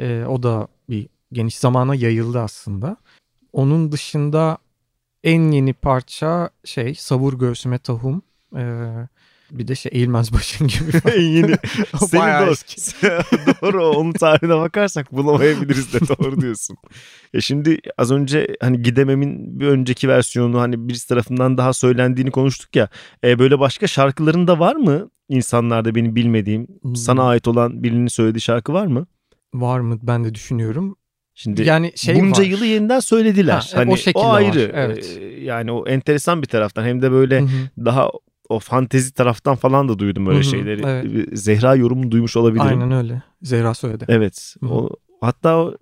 e, 0.00 0.24
o 0.28 0.42
da 0.42 0.68
bir 0.90 1.08
geniş 1.32 1.58
zamana 1.58 1.94
yayıldı 1.94 2.40
aslında. 2.40 2.96
Onun 3.52 3.92
dışında 3.92 4.58
en 5.26 5.50
yeni 5.50 5.72
parça 5.72 6.50
şey 6.64 6.94
savur 6.94 7.38
göğsüme 7.38 7.78
tahum. 7.78 8.22
Ee, 8.56 8.92
bir 9.50 9.68
de 9.68 9.74
şey 9.74 9.92
eğilmez 9.94 10.32
başın 10.32 10.66
gibi. 10.66 10.90
en 11.16 11.20
yeni. 11.20 11.56
Senin 12.06 12.50
eski. 12.50 12.80
doğru 13.62 13.86
onun 13.86 14.12
tarihine 14.12 14.56
bakarsak 14.56 15.12
bulamayabiliriz 15.12 15.92
de 15.94 15.98
doğru 16.00 16.40
diyorsun. 16.40 16.76
Ya 17.32 17.40
şimdi 17.40 17.78
az 17.98 18.12
önce 18.12 18.56
hani 18.60 18.82
gidememin 18.82 19.60
bir 19.60 19.66
önceki 19.66 20.08
versiyonu 20.08 20.60
hani 20.60 20.88
birisi 20.88 21.08
tarafından 21.08 21.58
daha 21.58 21.72
söylendiğini 21.72 22.30
konuştuk 22.30 22.76
ya. 22.76 22.88
E, 23.24 23.38
böyle 23.38 23.58
başka 23.58 23.86
şarkıların 23.86 24.46
da 24.46 24.58
var 24.58 24.76
mı? 24.76 25.10
İnsanlarda 25.28 25.94
benim 25.94 26.16
bilmediğim 26.16 26.66
Hmm. 26.82 26.96
sana 26.96 27.22
ait 27.22 27.48
olan 27.48 27.82
birinin 27.82 28.06
söylediği 28.06 28.40
şarkı 28.40 28.72
var 28.72 28.86
mı? 28.86 29.06
Var 29.54 29.80
mı 29.80 29.98
ben 30.02 30.24
de 30.24 30.34
düşünüyorum. 30.34 30.96
Şimdi 31.38 31.62
yani 31.62 31.92
şey 31.96 32.20
bunca 32.20 32.42
var. 32.42 32.48
yılı 32.48 32.66
yeniden 32.66 33.00
söylediler. 33.00 33.70
Ha, 33.74 33.82
e, 33.82 33.86
o 33.88 33.96
hani 33.96 34.12
o, 34.14 34.28
var, 34.28 34.36
ayrı. 34.40 34.70
evet. 34.74 35.18
E, 35.20 35.24
yani 35.44 35.72
o 35.72 35.86
enteresan 35.86 36.42
bir 36.42 36.46
taraftan 36.46 36.84
hem 36.84 37.02
de 37.02 37.12
böyle 37.12 37.40
Hı 37.40 37.44
hı. 37.44 37.84
daha 37.84 38.10
o 38.48 38.58
fantezi 38.58 39.14
taraftan 39.14 39.56
falan 39.56 39.88
da 39.88 39.98
duydum 39.98 40.26
öyle 40.26 40.36
Hı 40.38 40.40
hı, 40.40 40.44
şeyleri. 40.44 40.82
evet. 40.86 41.28
Zehra 41.32 41.74
yorumu 41.74 42.10
duymuş 42.10 42.36
olabilirim. 42.36 42.66
Aynen 42.66 42.92
öyle. 42.92 43.22
Zehra 43.42 43.74
söyledi. 43.74 44.04
Evet. 44.08 44.54
Hı 44.60 44.66
hı. 44.66 44.70
O, 44.70 44.90
hatta 45.20 45.56
o, 45.58 45.74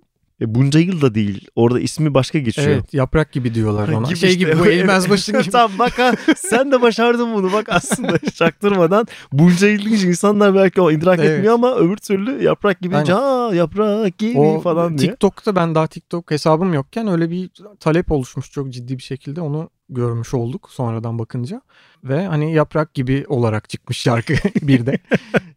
e, 0.45 0.55
bunca 0.55 0.79
yıl 0.79 1.01
da 1.01 1.15
değil. 1.15 1.47
Orada 1.55 1.79
ismi 1.79 2.13
başka 2.13 2.39
geçiyor. 2.39 2.67
Evet 2.67 2.93
yaprak 2.93 3.31
gibi 3.31 3.53
diyorlar 3.53 3.87
ona. 3.87 4.07
Gibi 4.07 4.17
şey 4.17 4.29
işte, 4.29 4.39
gibi 4.39 4.59
bu 4.59 4.65
eğilmez 4.65 5.09
başın 5.09 5.39
gibi. 5.41 5.51
Tam 5.51 5.71
bak 5.79 5.99
ha 5.99 6.11
sen 6.37 6.71
de 6.71 6.81
başardın 6.81 7.33
bunu 7.33 7.53
bak 7.53 7.65
aslında 7.69 8.19
çaktırmadan 8.35 9.07
bunca 9.31 9.67
yıl 9.67 9.85
deyince 9.85 10.07
insanlar 10.07 10.55
belki 10.55 10.81
o 10.81 10.91
idrak 10.91 11.19
Evet. 11.19 11.29
etmiyor 11.29 11.53
ama 11.53 11.75
öbür 11.75 11.97
türlü 11.97 12.43
yaprak 12.43 12.81
gibi 12.81 12.95
ha 12.95 13.51
yaprak 13.53 14.17
gibi 14.17 14.39
O 14.39 14.59
falan 14.61 14.97
diye. 14.97 15.09
TikTok'ta 15.09 15.55
ben 15.55 15.75
daha 15.75 15.87
TikTok 15.87 16.31
hesabım 16.31 16.73
yokken 16.73 17.07
öyle 17.07 17.29
bir 17.29 17.49
talep 17.79 18.11
oluşmuş 18.11 18.51
çok 18.51 18.69
ciddi 18.73 18.97
bir 18.97 19.03
şekilde 19.03 19.41
onu 19.41 19.69
görmüş 19.89 20.33
olduk 20.33 20.69
sonradan 20.71 21.19
bakınca 21.19 21.61
ve 22.03 22.25
hani 22.27 22.53
yaprak 22.53 22.93
gibi 22.93 23.25
olarak 23.27 23.69
çıkmış 23.69 23.97
şarkı 23.97 24.33
bir 24.61 24.85
de 24.85 24.99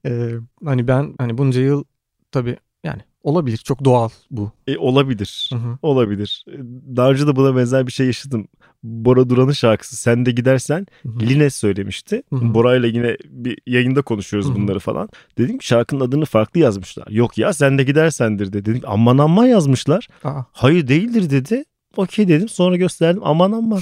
Ee, 0.07 0.31
hani 0.64 0.88
ben 0.88 1.14
hani 1.18 1.38
bunca 1.38 1.61
yıl 1.61 1.85
tabii 2.33 2.57
yani 2.88 3.03
olabilir 3.22 3.57
çok 3.57 3.85
doğal 3.85 4.09
bu. 4.31 4.53
E, 4.66 4.77
olabilir. 4.79 5.51
Hı 5.53 5.59
hı. 5.59 5.79
Olabilir. 5.83 6.44
E, 6.48 6.57
Daha 6.96 7.11
önce 7.11 7.27
de 7.27 7.37
buna 7.37 7.57
benzer 7.57 7.87
bir 7.87 7.92
şey 7.92 8.07
yaşadım. 8.07 8.48
Bora 8.83 9.31
Duran'ın 9.31 9.53
şarkısı 9.53 9.96
Sen 9.96 10.27
de 10.27 10.31
gidersen 10.31 10.87
Hı 11.03 11.09
hı. 11.09 11.20
Lines 11.20 11.55
söylemişti. 11.55 12.22
Hı 12.31 12.37
hı. 12.37 12.55
Bora'yla 12.55 12.88
yine 12.88 13.16
bir 13.24 13.59
yayında 13.66 14.03
konuşuyoruz 14.03 14.48
Hı 14.48 14.53
hı. 14.53 14.57
bunları 14.57 14.79
falan. 14.79 15.09
Dedim 15.38 15.59
ki 15.59 15.66
şarkının 15.66 16.01
adını 16.01 16.24
farklı 16.24 16.61
yazmışlar. 16.61 17.07
Yok 17.11 17.38
ya 17.38 17.53
sen 17.53 17.79
de 17.79 17.83
gidersendir 17.85 18.53
de. 18.53 18.64
Dedim 18.64 18.81
aman 18.87 19.18
aman 19.18 19.46
yazmışlar. 19.46 20.09
Aa, 20.24 20.42
Hayır 20.53 20.88
değildir 20.88 21.31
dedi. 21.31 21.64
Okey 21.96 22.29
dedim 22.29 22.48
sonra 22.48 22.77
gösterdim 22.77 23.22
aman 23.24 23.53
aman. 23.53 23.81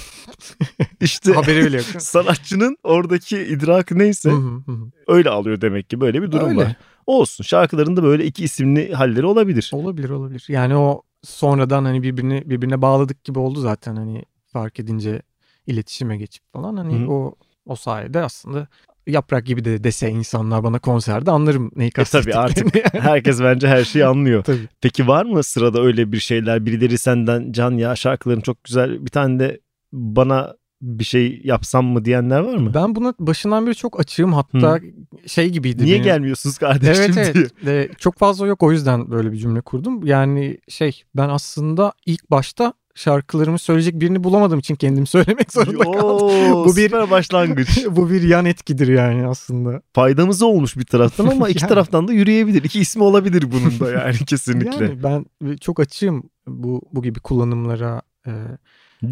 işte 1.00 1.32
haberi 1.32 1.64
bile 1.66 1.76
yok. 1.76 1.86
sanatçının 1.98 2.76
oradaki 2.84 3.38
idrakı 3.42 3.98
neyse 3.98 4.30
Hı 4.30 4.34
hı 4.34 4.62
hı 4.66 4.72
hı. 4.72 4.90
öyle 5.08 5.30
alıyor 5.30 5.60
demek 5.60 5.90
ki 5.90 6.00
böyle 6.00 6.22
bir 6.22 6.32
durum 6.32 6.48
Öyle. 6.48 6.60
var. 6.60 6.76
Olsun 7.06 7.44
şarkılarında 7.44 8.02
böyle 8.02 8.24
iki 8.24 8.44
isimli 8.44 8.94
halleri 8.94 9.26
olabilir. 9.26 9.70
Olabilir 9.74 10.10
olabilir. 10.10 10.44
Yani 10.48 10.76
o 10.76 11.02
sonradan 11.22 11.84
hani 11.84 12.02
birbirine 12.02 12.50
birbirine 12.50 12.82
bağladık 12.82 13.24
gibi 13.24 13.38
oldu 13.38 13.60
zaten 13.60 13.96
hani 13.96 14.22
fark 14.46 14.80
edince 14.80 15.22
iletişime 15.66 16.16
geçip 16.16 16.52
falan 16.52 16.76
hani 16.76 16.98
Hı 16.98 17.04
hı. 17.04 17.10
o 17.10 17.34
o 17.66 17.76
sayede 17.76 18.22
aslında 18.22 18.68
yaprak 19.06 19.46
gibi 19.46 19.64
de 19.64 19.84
dese 19.84 20.10
insanlar 20.10 20.64
bana 20.64 20.78
konserde 20.78 21.30
anlarım 21.30 21.70
neyi 21.76 21.90
E 21.98 22.04
tabii 22.04 22.34
artık 22.34 22.74
herkes 22.94 23.40
bence 23.40 23.68
her 23.68 23.84
şeyi 23.84 24.04
anlıyor. 24.04 24.44
Tabii. 24.44 24.68
Peki 24.80 25.08
var 25.08 25.24
mı 25.24 25.42
sırada 25.42 25.80
öyle 25.80 26.12
bir 26.12 26.18
şeyler? 26.20 26.66
Birileri 26.66 26.98
senden 26.98 27.52
can 27.52 27.72
ya 27.72 27.96
şarkıların 27.96 28.40
çok 28.40 28.64
güzel 28.64 29.04
bir 29.06 29.10
tane 29.10 29.38
de 29.38 29.60
bana 29.92 30.54
bir 30.86 31.04
şey 31.04 31.40
yapsam 31.44 31.86
mı 31.86 32.04
diyenler 32.04 32.40
var 32.40 32.56
mı? 32.56 32.74
Ben 32.74 32.94
buna 32.94 33.14
başından 33.18 33.66
beri 33.66 33.74
çok 33.74 34.00
açığım 34.00 34.32
hatta 34.32 34.80
şey 35.26 35.48
gibiydi. 35.50 35.84
Niye 35.84 35.94
benim. 35.94 36.04
gelmiyorsunuz 36.04 36.58
kardeşim 36.58 37.04
Evet 37.18 37.34
diyor. 37.34 37.46
evet. 37.64 37.90
E, 37.90 37.94
çok 37.98 38.18
fazla 38.18 38.46
yok 38.46 38.62
o 38.62 38.72
yüzden 38.72 39.10
böyle 39.10 39.32
bir 39.32 39.36
cümle 39.36 39.60
kurdum. 39.60 40.06
Yani 40.06 40.58
şey 40.68 41.02
ben 41.14 41.28
aslında 41.28 41.92
ilk 42.06 42.30
başta 42.30 42.72
şarkılarımı 42.94 43.58
söyleyecek 43.58 44.00
birini 44.00 44.24
bulamadığım 44.24 44.58
için 44.58 44.74
kendim 44.74 45.06
söylemek 45.16 45.52
zorunda 45.52 45.84
kaldım. 45.84 46.00
Oo, 46.00 46.64
Bu 46.64 46.76
bir- 46.76 47.10
başlangıç. 47.10 47.86
Bu 47.90 48.10
bir 48.10 48.22
yan 48.22 48.44
etkidir 48.44 48.88
yani 48.88 49.26
aslında. 49.26 49.80
Faydamız 49.92 50.42
olmuş 50.42 50.76
bir 50.76 50.84
taraftan 50.84 51.26
ama 51.26 51.48
iki 51.48 51.58
Yani. 51.62 51.68
taraftan 51.68 52.08
da 52.08 52.12
yürüyebilir. 52.12 52.64
İki 52.64 52.80
ismi 52.80 53.02
olabilir 53.02 53.44
bunun 53.52 53.80
da 53.80 53.92
yani 53.92 54.16
kesinlikle. 54.26 54.84
Yani 54.84 55.02
ben 55.02 55.26
çok 55.60 55.80
açığım 55.80 56.30
bu 56.46 56.82
bu 56.92 57.02
gibi 57.02 57.20
kullanımlara. 57.20 58.02
Ee, 58.26 58.30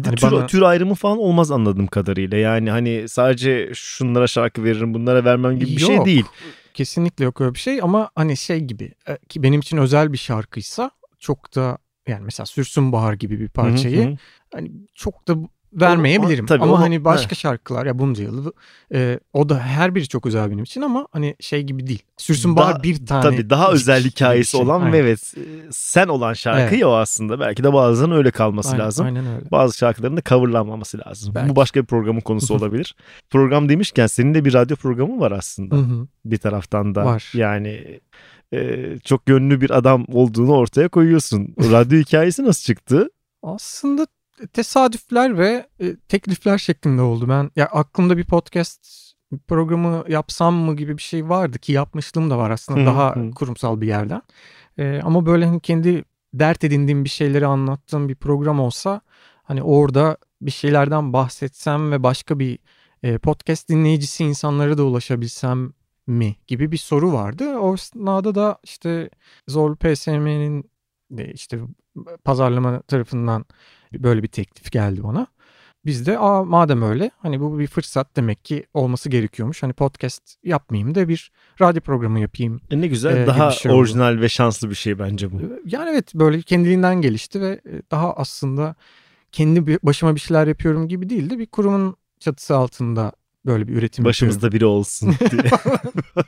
hani 0.03 0.15
tür, 0.15 0.31
bana- 0.31 0.45
tür 0.47 0.61
ayrımı 0.61 0.95
falan 0.95 1.17
olmaz 1.17 1.51
anladığım 1.51 1.87
kadarıyla. 1.87 2.37
Yani 2.37 2.71
hani 2.71 3.09
sadece 3.09 3.71
şunlara 3.73 4.27
şarkı 4.27 4.63
veririm 4.63 4.93
bunlara 4.93 5.25
vermem 5.25 5.59
gibi 5.59 5.71
bir 5.75 5.81
şey 5.81 5.95
Yok. 5.95 6.05
değil. 6.05 6.25
kesinlikle 6.73 7.25
yok 7.25 7.41
öyle 7.41 7.53
bir 7.53 7.59
şey 7.59 7.79
ama 7.81 8.09
hani 8.15 8.37
şey 8.37 8.59
gibi 8.59 8.93
e, 9.07 9.17
ki 9.29 9.43
benim 9.43 9.59
için 9.59 9.77
özel 9.77 10.13
bir 10.13 10.17
şarkıysa 10.17 10.91
çok 11.19 11.55
da 11.55 11.77
yani 12.07 12.23
mesela 12.25 12.45
Sürsün 12.45 12.91
Bahar 12.91 13.13
gibi 13.13 13.39
bir 13.39 13.49
parçayı 13.49 14.05
Hı 14.05 14.09
hı. 14.09 14.15
hani 14.53 14.71
çok 14.95 15.27
da 15.27 15.35
vermeyebilirim. 15.75 16.43
O- 16.45 16.47
tabii 16.47 16.63
ama 16.63 16.73
onu- 16.73 16.81
hani 16.81 17.05
başka 17.05 17.35
şarkılar 17.35 17.85
ya 17.85 17.99
bunca 17.99 18.23
yıl 18.23 18.51
e, 18.93 19.19
o 19.33 19.49
da 19.49 19.59
her 19.59 19.95
biri 19.95 20.07
çok 20.07 20.25
özel 20.25 20.51
benim 20.51 20.63
için 20.63 20.81
ama 20.81 21.07
hani 21.11 21.35
şey 21.39 21.63
gibi 21.63 21.87
değil. 21.87 22.03
Sürsün 22.17 22.55
Daha- 22.55 22.65
Bahar 22.69 22.83
bir 22.83 23.05
tane. 23.05 23.23
Tabii 23.23 23.49
daha 23.49 23.71
özel 23.71 24.03
bir 24.03 24.09
hikayesi 24.09 24.51
şey. 24.51 24.61
olan 24.61 24.79
Aynen. 24.79 24.93
ve 24.93 24.97
evet 24.97 25.33
e, 25.37 25.41
sen 25.71 26.07
olan 26.07 26.33
şarkı 26.33 26.61
Evet. 26.61 26.79
ya 26.81 26.89
o 26.89 26.93
aslında. 26.93 27.39
Belki 27.39 27.63
de 27.63 27.73
bazen 27.73 28.11
öyle 28.11 28.31
kalması 28.31 28.71
Aynen, 28.71 28.85
lazım. 28.85 29.05
Aynen 29.05 29.25
öyle. 29.35 29.51
Bazı 29.51 29.77
şarkıların 29.77 30.17
da 30.17 30.21
coverlanmaması 30.25 30.97
lazım. 31.07 31.35
Belki. 31.35 31.49
Bu 31.49 31.55
başka 31.55 31.81
bir 31.81 31.85
programın 31.85 32.21
konusu 32.21 32.53
olabilir. 32.55 32.95
Program 33.29 33.69
demişken 33.69 34.07
senin 34.07 34.33
de 34.33 34.45
bir 34.45 34.53
radyo 34.53 34.75
programı 34.77 35.19
var 35.19 35.31
aslında. 35.31 35.75
Bir 36.25 36.37
taraftan 36.37 36.95
da. 36.95 37.05
Var. 37.05 37.31
Yani 37.33 37.99
e, 38.53 38.85
çok 39.03 39.25
gönlü 39.25 39.61
bir 39.61 39.69
adam 39.77 40.05
olduğunu 40.13 40.53
ortaya 40.53 40.87
koyuyorsun. 40.87 41.55
Radyo 41.71 41.99
hikayesi 42.05 42.43
nasıl 42.45 42.63
çıktı? 42.63 43.09
Aslında 43.43 44.07
tesadüfler 44.53 45.37
ve 45.37 45.67
e, 45.79 45.95
teklifler 45.95 46.57
şeklinde 46.57 47.01
oldu. 47.01 47.29
Ben 47.29 47.51
ya 47.55 47.65
aklımda 47.65 48.17
bir 48.17 48.25
podcast 48.25 49.05
programı 49.47 50.03
yapsam 50.07 50.55
mı 50.55 50.75
gibi 50.75 50.97
bir 50.97 51.01
şey 51.01 51.29
vardı 51.29 51.59
ki 51.59 51.71
yapmışlığım 51.71 52.29
da 52.29 52.37
var 52.37 52.49
aslında 52.51 52.79
Hı, 52.79 52.85
daha 52.85 53.15
hı. 53.15 53.31
kurumsal 53.31 53.81
bir 53.81 53.87
yerden. 53.87 54.21
E, 54.77 55.01
ama 55.03 55.25
böyle 55.25 55.45
hani 55.45 55.59
kendi 55.59 56.03
dert 56.33 56.63
edindiğim 56.63 57.03
bir 57.03 57.09
şeyleri 57.09 57.45
anlattığım 57.45 58.09
bir 58.09 58.15
program 58.15 58.59
olsa 58.59 59.01
hani 59.43 59.63
orada 59.63 60.17
bir 60.41 60.51
şeylerden 60.51 61.13
bahsetsem 61.13 61.91
ve 61.91 62.03
başka 62.03 62.39
bir 62.39 62.59
e, 63.03 63.17
podcast 63.17 63.69
dinleyicisi 63.69 64.23
insanlara 64.23 64.77
da 64.77 64.83
ulaşabilsem 64.83 65.73
mi 66.07 66.35
gibi 66.47 66.71
bir 66.71 66.77
soru 66.77 67.13
vardı. 67.13 67.57
O 67.57 67.73
esnada 67.73 68.35
da 68.35 68.57
işte 68.63 69.09
Zorlu 69.47 69.75
PSM'nin 69.75 70.69
işte 71.33 71.59
pazarlama 72.23 72.81
tarafından 72.81 73.45
böyle 74.03 74.23
bir 74.23 74.27
teklif 74.27 74.71
geldi 74.71 75.03
bana. 75.03 75.27
Biz 75.85 76.05
de 76.05 76.19
Aa, 76.19 76.43
madem 76.43 76.81
öyle 76.81 77.11
hani 77.21 77.39
bu 77.39 77.59
bir 77.59 77.67
fırsat 77.67 78.15
demek 78.15 78.45
ki 78.45 78.65
olması 78.73 79.09
gerekiyormuş. 79.09 79.63
Hani 79.63 79.73
podcast 79.73 80.35
yapmayayım 80.43 80.95
da 80.95 81.07
bir 81.07 81.31
radyo 81.61 81.81
programı 81.81 82.19
yapayım. 82.19 82.61
E 82.71 82.81
ne 82.81 82.87
güzel. 82.87 83.11
Ee, 83.11 83.15
gibi 83.15 83.27
daha 83.27 83.51
şey 83.51 83.71
oldu. 83.71 83.79
orijinal 83.79 84.21
ve 84.21 84.29
şanslı 84.29 84.69
bir 84.69 84.75
şey 84.75 84.99
bence 84.99 85.31
bu. 85.31 85.37
Yani 85.65 85.89
evet 85.89 86.15
böyle 86.15 86.41
kendiliğinden 86.41 87.01
gelişti 87.01 87.41
ve 87.41 87.61
e, 87.65 87.81
daha 87.91 88.13
aslında 88.13 88.75
kendi 89.31 89.79
başıma 89.83 90.15
bir 90.15 90.19
şeyler 90.19 90.47
yapıyorum 90.47 90.87
gibi 90.87 91.09
değil 91.09 91.29
de 91.29 91.39
bir 91.39 91.45
kurumun 91.45 91.95
çatısı 92.19 92.55
altında 92.55 93.11
böyle 93.45 93.67
bir 93.67 93.73
üretim 93.73 93.83
yapıyorum. 94.05 94.05
Başımızda 94.05 94.51
biri 94.51 94.65
olsun 94.65 95.15
diye. 95.31 95.51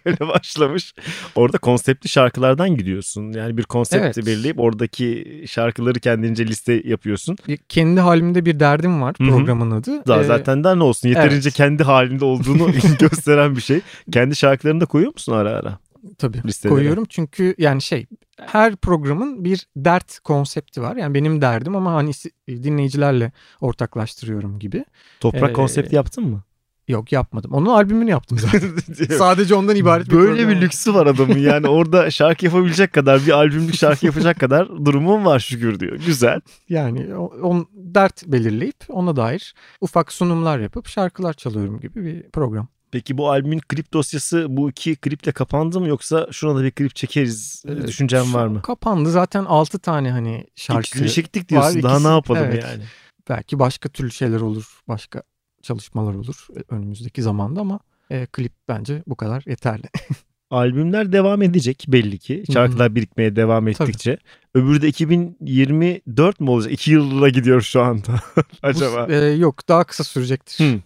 Böyle 0.06 0.20
başlamış. 0.20 0.94
Orada 1.36 1.58
konseptli 1.58 2.10
şarkılardan 2.10 2.78
gidiyorsun. 2.78 3.32
Yani 3.32 3.58
bir 3.58 3.64
konsept 3.64 4.04
Evet. 4.06 4.18
belirleyip 4.18 4.60
oradaki 4.60 5.44
şarkıları 5.48 6.00
kendince 6.00 6.48
liste 6.48 6.82
yapıyorsun. 6.86 7.38
Bir- 7.48 7.58
Kendi 7.58 8.00
halimde 8.02 8.46
bir 8.46 8.60
derdim 8.60 9.02
var 9.02 9.16
Hı 9.18 9.24
hı. 9.24 9.30
programın 9.30 9.72
adı. 9.72 10.04
Daha 10.08 10.22
Ee, 10.22 10.24
zaten 10.24 10.64
daha 10.64 10.76
ne 10.76 10.84
olsun 10.84 11.10
yeterince 11.10 11.36
evet. 11.50 11.54
kendi 11.54 11.84
halinde 11.84 12.26
olduğunu 12.26 12.72
gösteren 13.00 13.56
bir 13.56 13.62
şey. 13.62 13.82
Kendi 14.12 14.36
şarkılarını 14.36 14.82
da 14.82 14.86
koyuyor 14.86 15.14
musun 15.14 15.34
ara 15.34 15.50
ara? 15.52 15.80
Tabii 16.18 16.42
listelere. 16.46 16.76
koyuyorum 16.76 17.06
çünkü 17.10 17.56
yani 17.58 17.82
şey 17.82 18.06
her 18.40 18.76
programın 18.76 19.44
bir 19.46 19.68
dert 19.76 20.20
konsepti 20.20 20.82
var. 20.82 20.96
Yani 20.96 21.14
benim 21.14 21.42
derdim 21.42 21.76
ama 21.76 21.94
hani 21.94 22.12
dinleyicilerle 22.50 23.32
ortaklaştırıyorum 23.62 24.60
gibi. 24.60 24.86
Toprak 25.20 25.50
Ee, 25.50 25.54
konsepti 25.54 25.96
yaptın 25.96 26.24
mı? 26.24 26.44
Yok 26.88 27.12
yapmadım. 27.12 27.54
Onun 27.54 27.66
albümünü 27.66 28.10
yaptım 28.10 28.40
zaten. 28.40 28.72
Sadece 29.18 29.56
ondan 29.56 29.76
ibaret 29.76 30.10
bir 30.10 30.16
Böyle 30.16 30.48
bir 30.48 30.62
lüksü 30.62 30.94
var 30.94 31.08
adamın 31.08 31.38
yani 31.40 31.68
orada 31.78 32.12
şarkı 32.12 32.46
yapabilecek 32.46 32.94
kadar 32.94 33.26
bir 33.26 33.32
albümlük 33.32 33.76
şarkı 33.76 34.06
yapacak 34.06 34.40
kadar 34.40 34.86
durumum 34.86 35.26
var 35.26 35.40
şükür 35.40 35.80
diyor. 35.80 36.00
Güzel. 36.06 36.42
Yani 36.70 37.16
on 37.16 37.68
dert 37.74 38.28
belirleyip 38.28 38.76
ona 38.90 39.16
dair 39.16 39.54
ufak 39.82 40.14
sunumlar 40.14 40.60
yapıp 40.60 40.88
şarkılar 40.88 41.34
çalıyorum 41.34 41.80
gibi 41.80 42.06
bir 42.06 42.30
program. 42.30 42.68
Peki 42.92 43.18
bu 43.18 43.30
albümün 43.30 43.60
klip 43.60 43.94
dosyası 43.94 44.46
bu 44.50 44.70
iki 44.70 44.96
kliple 44.96 45.32
kapandı 45.32 45.80
mı 45.80 45.88
yoksa 45.88 46.28
şuna 46.32 46.56
da 46.60 46.64
bir 46.64 46.72
klip 46.72 46.96
çekeriz 46.96 47.64
Ee, 47.68 47.88
düşüncen 47.88 48.34
var 48.34 48.48
mü? 48.48 48.62
Kapandı 48.62 49.12
zaten 49.12 49.46
6 49.46 49.80
tane 49.80 50.12
hani 50.12 50.48
şarkı. 50.56 50.80
İkisini 50.80 51.10
çektik 51.10 51.50
diyorsun 51.50 51.76
var, 51.76 51.84
daha 51.84 51.96
ikisi- 51.96 52.08
ne 52.08 52.12
yapalım 52.12 52.44
evet. 52.46 52.64
yani? 52.64 52.84
belki 53.30 53.60
başka 53.60 53.90
türlü 53.90 54.12
şeyler 54.12 54.42
olur. 54.42 54.82
Başka 54.88 55.24
çalışmalar 55.68 56.14
olur 56.14 56.48
e, 56.58 56.76
önümüzdeki 56.76 57.22
zamanda 57.22 57.62
ama 57.62 57.80
e, 58.10 58.26
klip 58.26 58.54
bence 58.68 59.04
bu 59.08 59.16
kadar 59.16 59.44
yeterli. 59.48 59.86
Albümler 60.52 61.12
devam 61.12 61.42
edecek 61.42 61.86
belli 61.88 62.20
ki. 62.20 62.44
Şarkılar 62.54 62.96
birikmeye 62.96 63.36
devam 63.36 63.68
ettikçe. 63.68 64.18
Öbürü 64.54 64.82
de 64.82 64.88
2024 64.88 66.40
mü 66.40 66.50
olacak? 66.50 66.72
2 66.74 66.92
yıla 66.92 67.30
gidiyor 67.30 67.62
şu 67.62 67.82
anda. 67.82 68.22
Acaba? 68.64 69.08
Bu, 69.08 69.12
e, 69.12 69.16
yok 69.18 69.68
daha 69.70 69.84
kısa 69.84 70.04
sürecektir. 70.04 70.60
Hmm. 70.60 70.82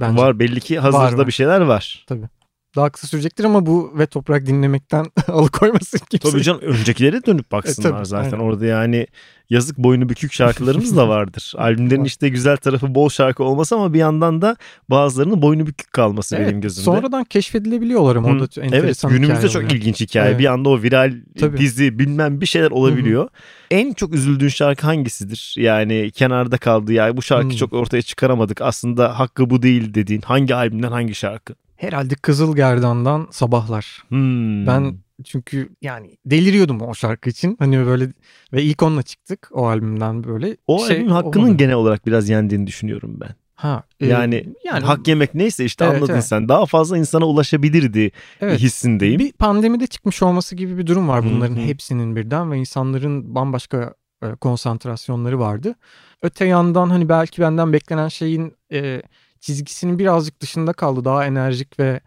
Bence. 0.00 0.22
Var 0.22 0.38
belli 0.38 0.60
ki 0.60 0.78
hazırda 0.78 1.02
Var, 1.02 1.12
var. 1.12 1.26
bir 1.26 1.32
şeyler 1.32 1.60
var. 1.60 2.04
Tabii. 2.06 2.28
Daha 2.76 2.90
kısa 2.90 3.06
sürecektir 3.06 3.44
ama 3.44 3.66
bu 3.66 3.92
ve 3.98 4.06
toprak 4.06 4.46
dinlemekten 4.46 5.06
alıkoymasın 5.28 6.00
kimse. 6.10 6.30
Tabii 6.30 6.42
canım 6.42 6.60
öncekilere 6.60 7.26
dönüp 7.26 7.52
baksınlar 7.52 7.90
E, 7.90 7.92
tabii, 7.92 8.06
zaten. 8.06 8.32
aynen. 8.32 8.44
Orada 8.44 8.66
yani 8.66 9.06
yazık 9.50 9.78
boynu 9.78 10.08
bükük 10.08 10.32
şarkılarımız 10.32 10.96
da 10.96 11.08
vardır. 11.08 11.52
Albümlerin 11.58 12.04
işte 12.04 12.28
güzel 12.28 12.56
tarafı 12.56 12.94
bol 12.94 13.08
şarkı 13.08 13.44
olması 13.44 13.74
ama 13.74 13.92
bir 13.94 13.98
yandan 13.98 14.42
da 14.42 14.56
bazılarının 14.90 15.42
boynu 15.42 15.66
bükük 15.66 15.92
kalması 15.92 16.36
Evet, 16.36 16.48
benim 16.48 16.60
gözümde. 16.60 16.84
Sonradan 16.84 17.24
keşfedilebiliyorlar 17.24 18.16
ama 18.16 18.28
Hı. 18.28 18.32
orada 18.32 18.44
Evet 18.56 18.58
enteresan 18.74 19.10
günümüzde 19.10 19.32
hikayeler 19.32 19.52
çok 19.52 19.62
oluyor. 19.62 19.72
ilginç 19.80 20.00
hikaye. 20.00 20.28
Evet. 20.30 20.38
Bir 20.38 20.46
anda 20.46 20.68
o 20.68 20.82
viral 20.82 21.14
Tabii. 21.40 21.56
dizi 21.58 21.98
bilmem 21.98 22.40
bir 22.40 22.46
şeyler 22.46 22.70
olabiliyor. 22.70 23.28
En 23.70 23.92
çok 23.92 24.14
üzüldüğün 24.14 24.48
şarkı 24.48 24.86
hangisidir? 24.86 25.54
Yani 25.58 26.10
kenarda 26.14 26.58
kaldı 26.58 26.92
ya 26.92 27.16
bu 27.16 27.22
şarkı 27.22 27.56
çok 27.56 27.72
ortaya 27.72 28.02
çıkaramadık. 28.02 28.60
Aslında 28.62 29.18
hakkı 29.18 29.50
bu 29.50 29.62
değil 29.62 29.94
dediğin 29.94 30.20
hangi 30.20 30.54
albümden 30.54 30.92
hangi 30.92 31.14
şarkı? 31.14 31.54
Herhalde 31.76 32.14
Kızıl 32.14 32.56
Gerdan'dan 32.56 33.28
Sabahlar. 33.30 34.04
Hmm. 34.08 34.66
Ben 34.66 34.98
çünkü 35.24 35.68
yani 35.82 36.16
deliriyordum 36.26 36.80
o 36.80 36.94
şarkı 36.94 37.30
için. 37.30 37.56
Hani 37.58 37.86
böyle 37.86 38.12
ve 38.52 38.62
ilk 38.62 38.82
onunla 38.82 39.02
çıktık 39.02 39.48
o 39.52 39.66
albümden 39.66 40.24
böyle. 40.24 40.56
o 40.66 40.86
şey 40.86 40.96
albüm 40.96 41.10
hakkının 41.10 41.44
olmadı. 41.44 41.58
genel 41.58 41.74
olarak 41.74 42.06
biraz 42.06 42.28
yendiğini 42.28 42.66
düşünüyorum 42.66 43.16
ben. 43.20 43.34
ha, 43.54 43.82
e, 44.00 44.06
Yani, 44.06 44.46
yani 44.64 44.84
Hak 44.84 45.08
yemek 45.08 45.34
neyse 45.34 45.64
işte 45.64 45.84
Evet, 45.84 45.96
anladın 45.96 46.12
evet. 46.12 46.24
sen. 46.24 46.48
Daha 46.48 46.66
fazla 46.66 46.98
insana 46.98 47.24
ulaşabilirdi 47.24 48.10
evet, 48.40 48.60
hissindeyim. 48.60 49.18
bir 49.18 49.32
pandemide 49.32 49.86
çıkmış 49.86 50.22
olması 50.22 50.56
gibi 50.56 50.78
bir 50.78 50.86
durum 50.86 51.08
var 51.08 51.24
bunların 51.24 51.56
hepsinin 51.56 52.16
birden 52.16 52.52
ve 52.52 52.58
insanların 52.58 53.34
bambaşka 53.34 53.94
e, 54.22 54.34
konsantrasyonları 54.34 55.38
vardı. 55.38 55.74
Öte 56.22 56.44
yandan 56.44 56.90
hani 56.90 57.08
belki 57.08 57.42
benden 57.42 57.72
beklenen 57.72 58.08
şeyin 58.08 58.56
e, 58.72 59.02
çizgisinin 59.40 59.98
birazcık 59.98 60.40
dışında 60.40 60.72
kaldı. 60.72 61.04
Daha 61.04 61.26
enerjik 61.26 61.80
ve 61.80 62.00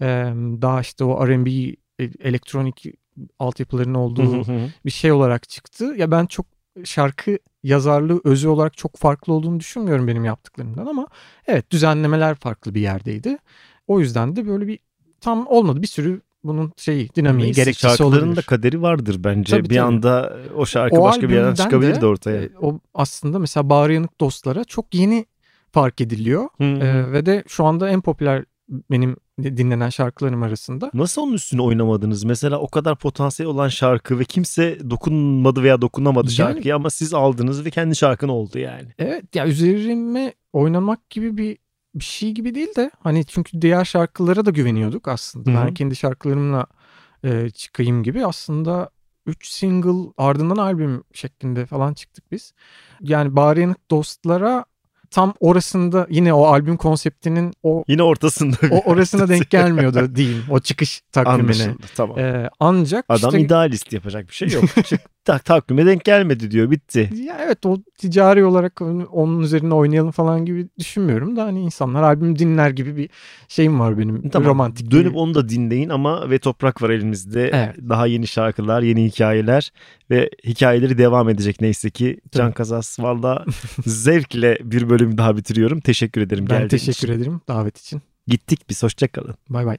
e, 0.00 0.06
daha 0.62 0.80
işte 0.80 1.04
o 1.04 1.28
R&B 1.28 1.50
e, 1.50 1.74
elektronik 2.20 2.84
altyapılarının 3.38 3.94
olduğu 3.94 4.44
bir 4.84 4.90
şey 4.90 5.12
olarak 5.12 5.48
çıktı. 5.48 5.94
Ya 5.96 6.10
ben 6.10 6.26
çok 6.26 6.46
şarkı 6.84 7.38
yazarlığı 7.62 8.20
özü 8.24 8.48
olarak 8.48 8.76
çok 8.76 8.96
farklı 8.96 9.32
olduğunu 9.32 9.60
düşünmüyorum 9.60 10.06
benim 10.08 10.24
yaptıklarımdan 10.24 10.86
ama 10.86 11.06
evet 11.46 11.70
düzenlemeler 11.70 12.34
farklı 12.34 12.74
bir 12.74 12.80
yerdeydi. 12.80 13.38
O 13.86 14.00
yüzden 14.00 14.36
de 14.36 14.46
böyle 14.48 14.66
bir 14.66 14.78
tam 15.20 15.46
olmadı. 15.46 15.82
Bir 15.82 15.86
sürü 15.86 16.20
bunun 16.44 16.72
şeyi 16.76 17.14
dinamiği 17.14 17.46
Neyse, 17.46 17.62
gerekçesi 17.62 17.96
şarkıların 17.96 18.22
olabilir. 18.22 18.36
da 18.36 18.42
kaderi 18.42 18.82
vardır 18.82 19.16
bence. 19.24 19.56
Tabii, 19.56 19.62
bir 19.62 19.68
tabii. 19.68 19.80
anda 19.80 20.36
o 20.56 20.66
şarkı 20.66 20.96
O 20.96 21.04
başka 21.04 21.28
bir 21.28 21.34
yerden 21.34 21.54
çıkabilir 21.54 21.94
de 21.94 22.00
de, 22.00 22.06
ortaya. 22.06 22.42
E, 22.42 22.50
o 22.60 22.80
aslında 22.94 23.38
mesela 23.38 23.70
Bağrı 23.70 23.94
Yanık 23.94 24.20
Dostlara 24.20 24.64
çok 24.64 24.94
yeni 24.94 25.26
fark 25.72 26.00
ediliyor. 26.00 26.48
Hı 26.58 26.64
hı. 26.64 26.84
E, 26.84 27.12
ve 27.12 27.26
de 27.26 27.44
şu 27.48 27.64
anda 27.64 27.90
en 27.90 28.00
popüler 28.00 28.44
benim 28.90 29.16
dinlenen 29.42 29.88
şarkılarım 29.88 30.42
arasında. 30.42 30.90
Nasıl 30.94 31.22
onun 31.22 31.32
üstüne 31.32 31.62
oynamadınız? 31.62 32.24
Mesela 32.24 32.58
o 32.58 32.68
kadar 32.68 32.96
potansiyel 32.96 33.50
olan 33.50 33.68
şarkı 33.68 34.18
ve 34.18 34.24
kimse 34.24 34.90
dokunmadı 34.90 35.62
veya 35.62 35.80
dokunamadı 35.80 36.26
Yani- 36.26 36.34
şarkıya 36.36 36.76
ama 36.76 36.90
siz 36.90 37.14
aldınız 37.14 37.64
ve 37.64 37.70
kendi 37.70 37.96
şarkın 37.96 38.28
oldu 38.28 38.58
yani. 38.58 38.88
Evet 38.98 39.36
ya 39.36 39.46
üzerime 39.46 40.34
oynamak 40.52 41.10
gibi 41.10 41.36
bir 41.36 41.58
bir 41.94 42.04
şey 42.04 42.32
gibi 42.32 42.54
değil 42.54 42.74
de 42.76 42.90
hani 43.00 43.24
çünkü 43.24 43.62
diğer 43.62 43.84
şarkılara 43.84 44.46
da 44.46 44.50
güveniyorduk 44.50 45.08
aslında. 45.08 45.50
Hı 45.50 45.54
hı. 45.54 45.66
Ben 45.66 45.74
kendi 45.74 45.96
şarkılarımla 45.96 46.66
e, 47.24 47.50
çıkayım 47.50 48.02
gibi 48.02 48.26
aslında 48.26 48.90
3 49.26 49.48
single 49.48 50.12
ardından 50.16 50.56
albüm 50.56 51.04
şeklinde 51.12 51.66
falan 51.66 51.94
çıktık 51.94 52.32
biz. 52.32 52.52
Yani 53.00 53.32
Yanık 53.60 53.90
Dostlara 53.90 54.64
tam 55.16 55.34
orasında 55.40 56.06
yine 56.10 56.32
o 56.32 56.46
albüm 56.46 56.76
konseptinin 56.76 57.52
o, 57.62 57.84
Yine 57.88 58.02
ortasında 58.02 58.56
o 58.70 58.90
orasına 58.90 59.28
denk 59.28 59.50
gelmiyordu 59.50 60.16
diyeyim 60.16 60.44
o 60.50 60.60
çıkış 60.60 61.02
takvimine. 61.12 61.42
Anlaşıldı 61.42 61.86
tamam. 61.96 62.18
E, 62.18 62.50
ancak 62.60 63.04
Adam 63.08 63.30
işte 63.30 63.40
idealist 63.40 63.92
yapacak 63.92 64.28
bir 64.28 64.34
şey 64.34 64.48
yok. 64.48 64.64
Tak, 65.26 65.44
takvime 65.44 65.86
denk 65.86 66.04
gelmedi 66.04 66.50
diyor 66.50 66.70
bitti. 66.70 67.10
Ya 67.24 67.38
evet 67.44 67.66
o 67.66 67.78
ticari 67.98 68.44
olarak 68.44 68.82
onu- 68.82 69.04
onun 69.12 69.40
üzerine 69.42 69.74
oynayalım 69.74 70.10
falan 70.10 70.44
gibi 70.44 70.68
düşünmüyorum 70.78 71.36
da 71.36 71.44
hani 71.44 71.60
insanlar 71.60 72.02
albüm 72.02 72.38
dinler 72.38 72.70
gibi 72.70 72.96
bir 72.96 73.10
şeyim 73.48 73.80
var 73.80 73.98
benim 73.98 74.28
Tamam. 74.28 74.48
romantik. 74.48 74.90
Dönüp 74.90 75.12
bir- 75.12 75.16
onu 75.18 75.34
da 75.34 75.48
dinleyin 75.48 75.88
ama 75.88 76.30
ve 76.30 76.38
toprak 76.38 76.82
var 76.82 76.90
elimizde. 76.90 77.50
Evet. 77.54 77.76
Daha 77.88 78.06
yeni 78.06 78.26
şarkılar, 78.26 78.82
yeni 78.82 79.04
hikayeler 79.04 79.72
ve 80.10 80.30
hikayeleri 80.44 80.98
devam 80.98 81.28
edecek 81.28 81.60
neyse 81.60 81.90
ki. 81.90 82.20
Can. 82.32 82.52
Kazas 82.52 83.00
valla 83.00 83.44
zevkle 83.86 84.58
bir 84.62 84.90
bölüm 84.90 85.18
daha 85.18 85.36
bitiriyorum. 85.36 85.80
Teşekkür 85.80 86.20
ederim 86.20 86.46
ben 86.50 86.68
teşekkür 86.68 86.92
için. 87.08 87.12
ederim 87.12 87.40
davet 87.48 87.78
için. 87.78 88.02
Gittik 88.26 88.60
biz 88.70 88.82
hoşçakalın. 88.82 89.34
Bay 89.50 89.66
bay. 89.66 89.76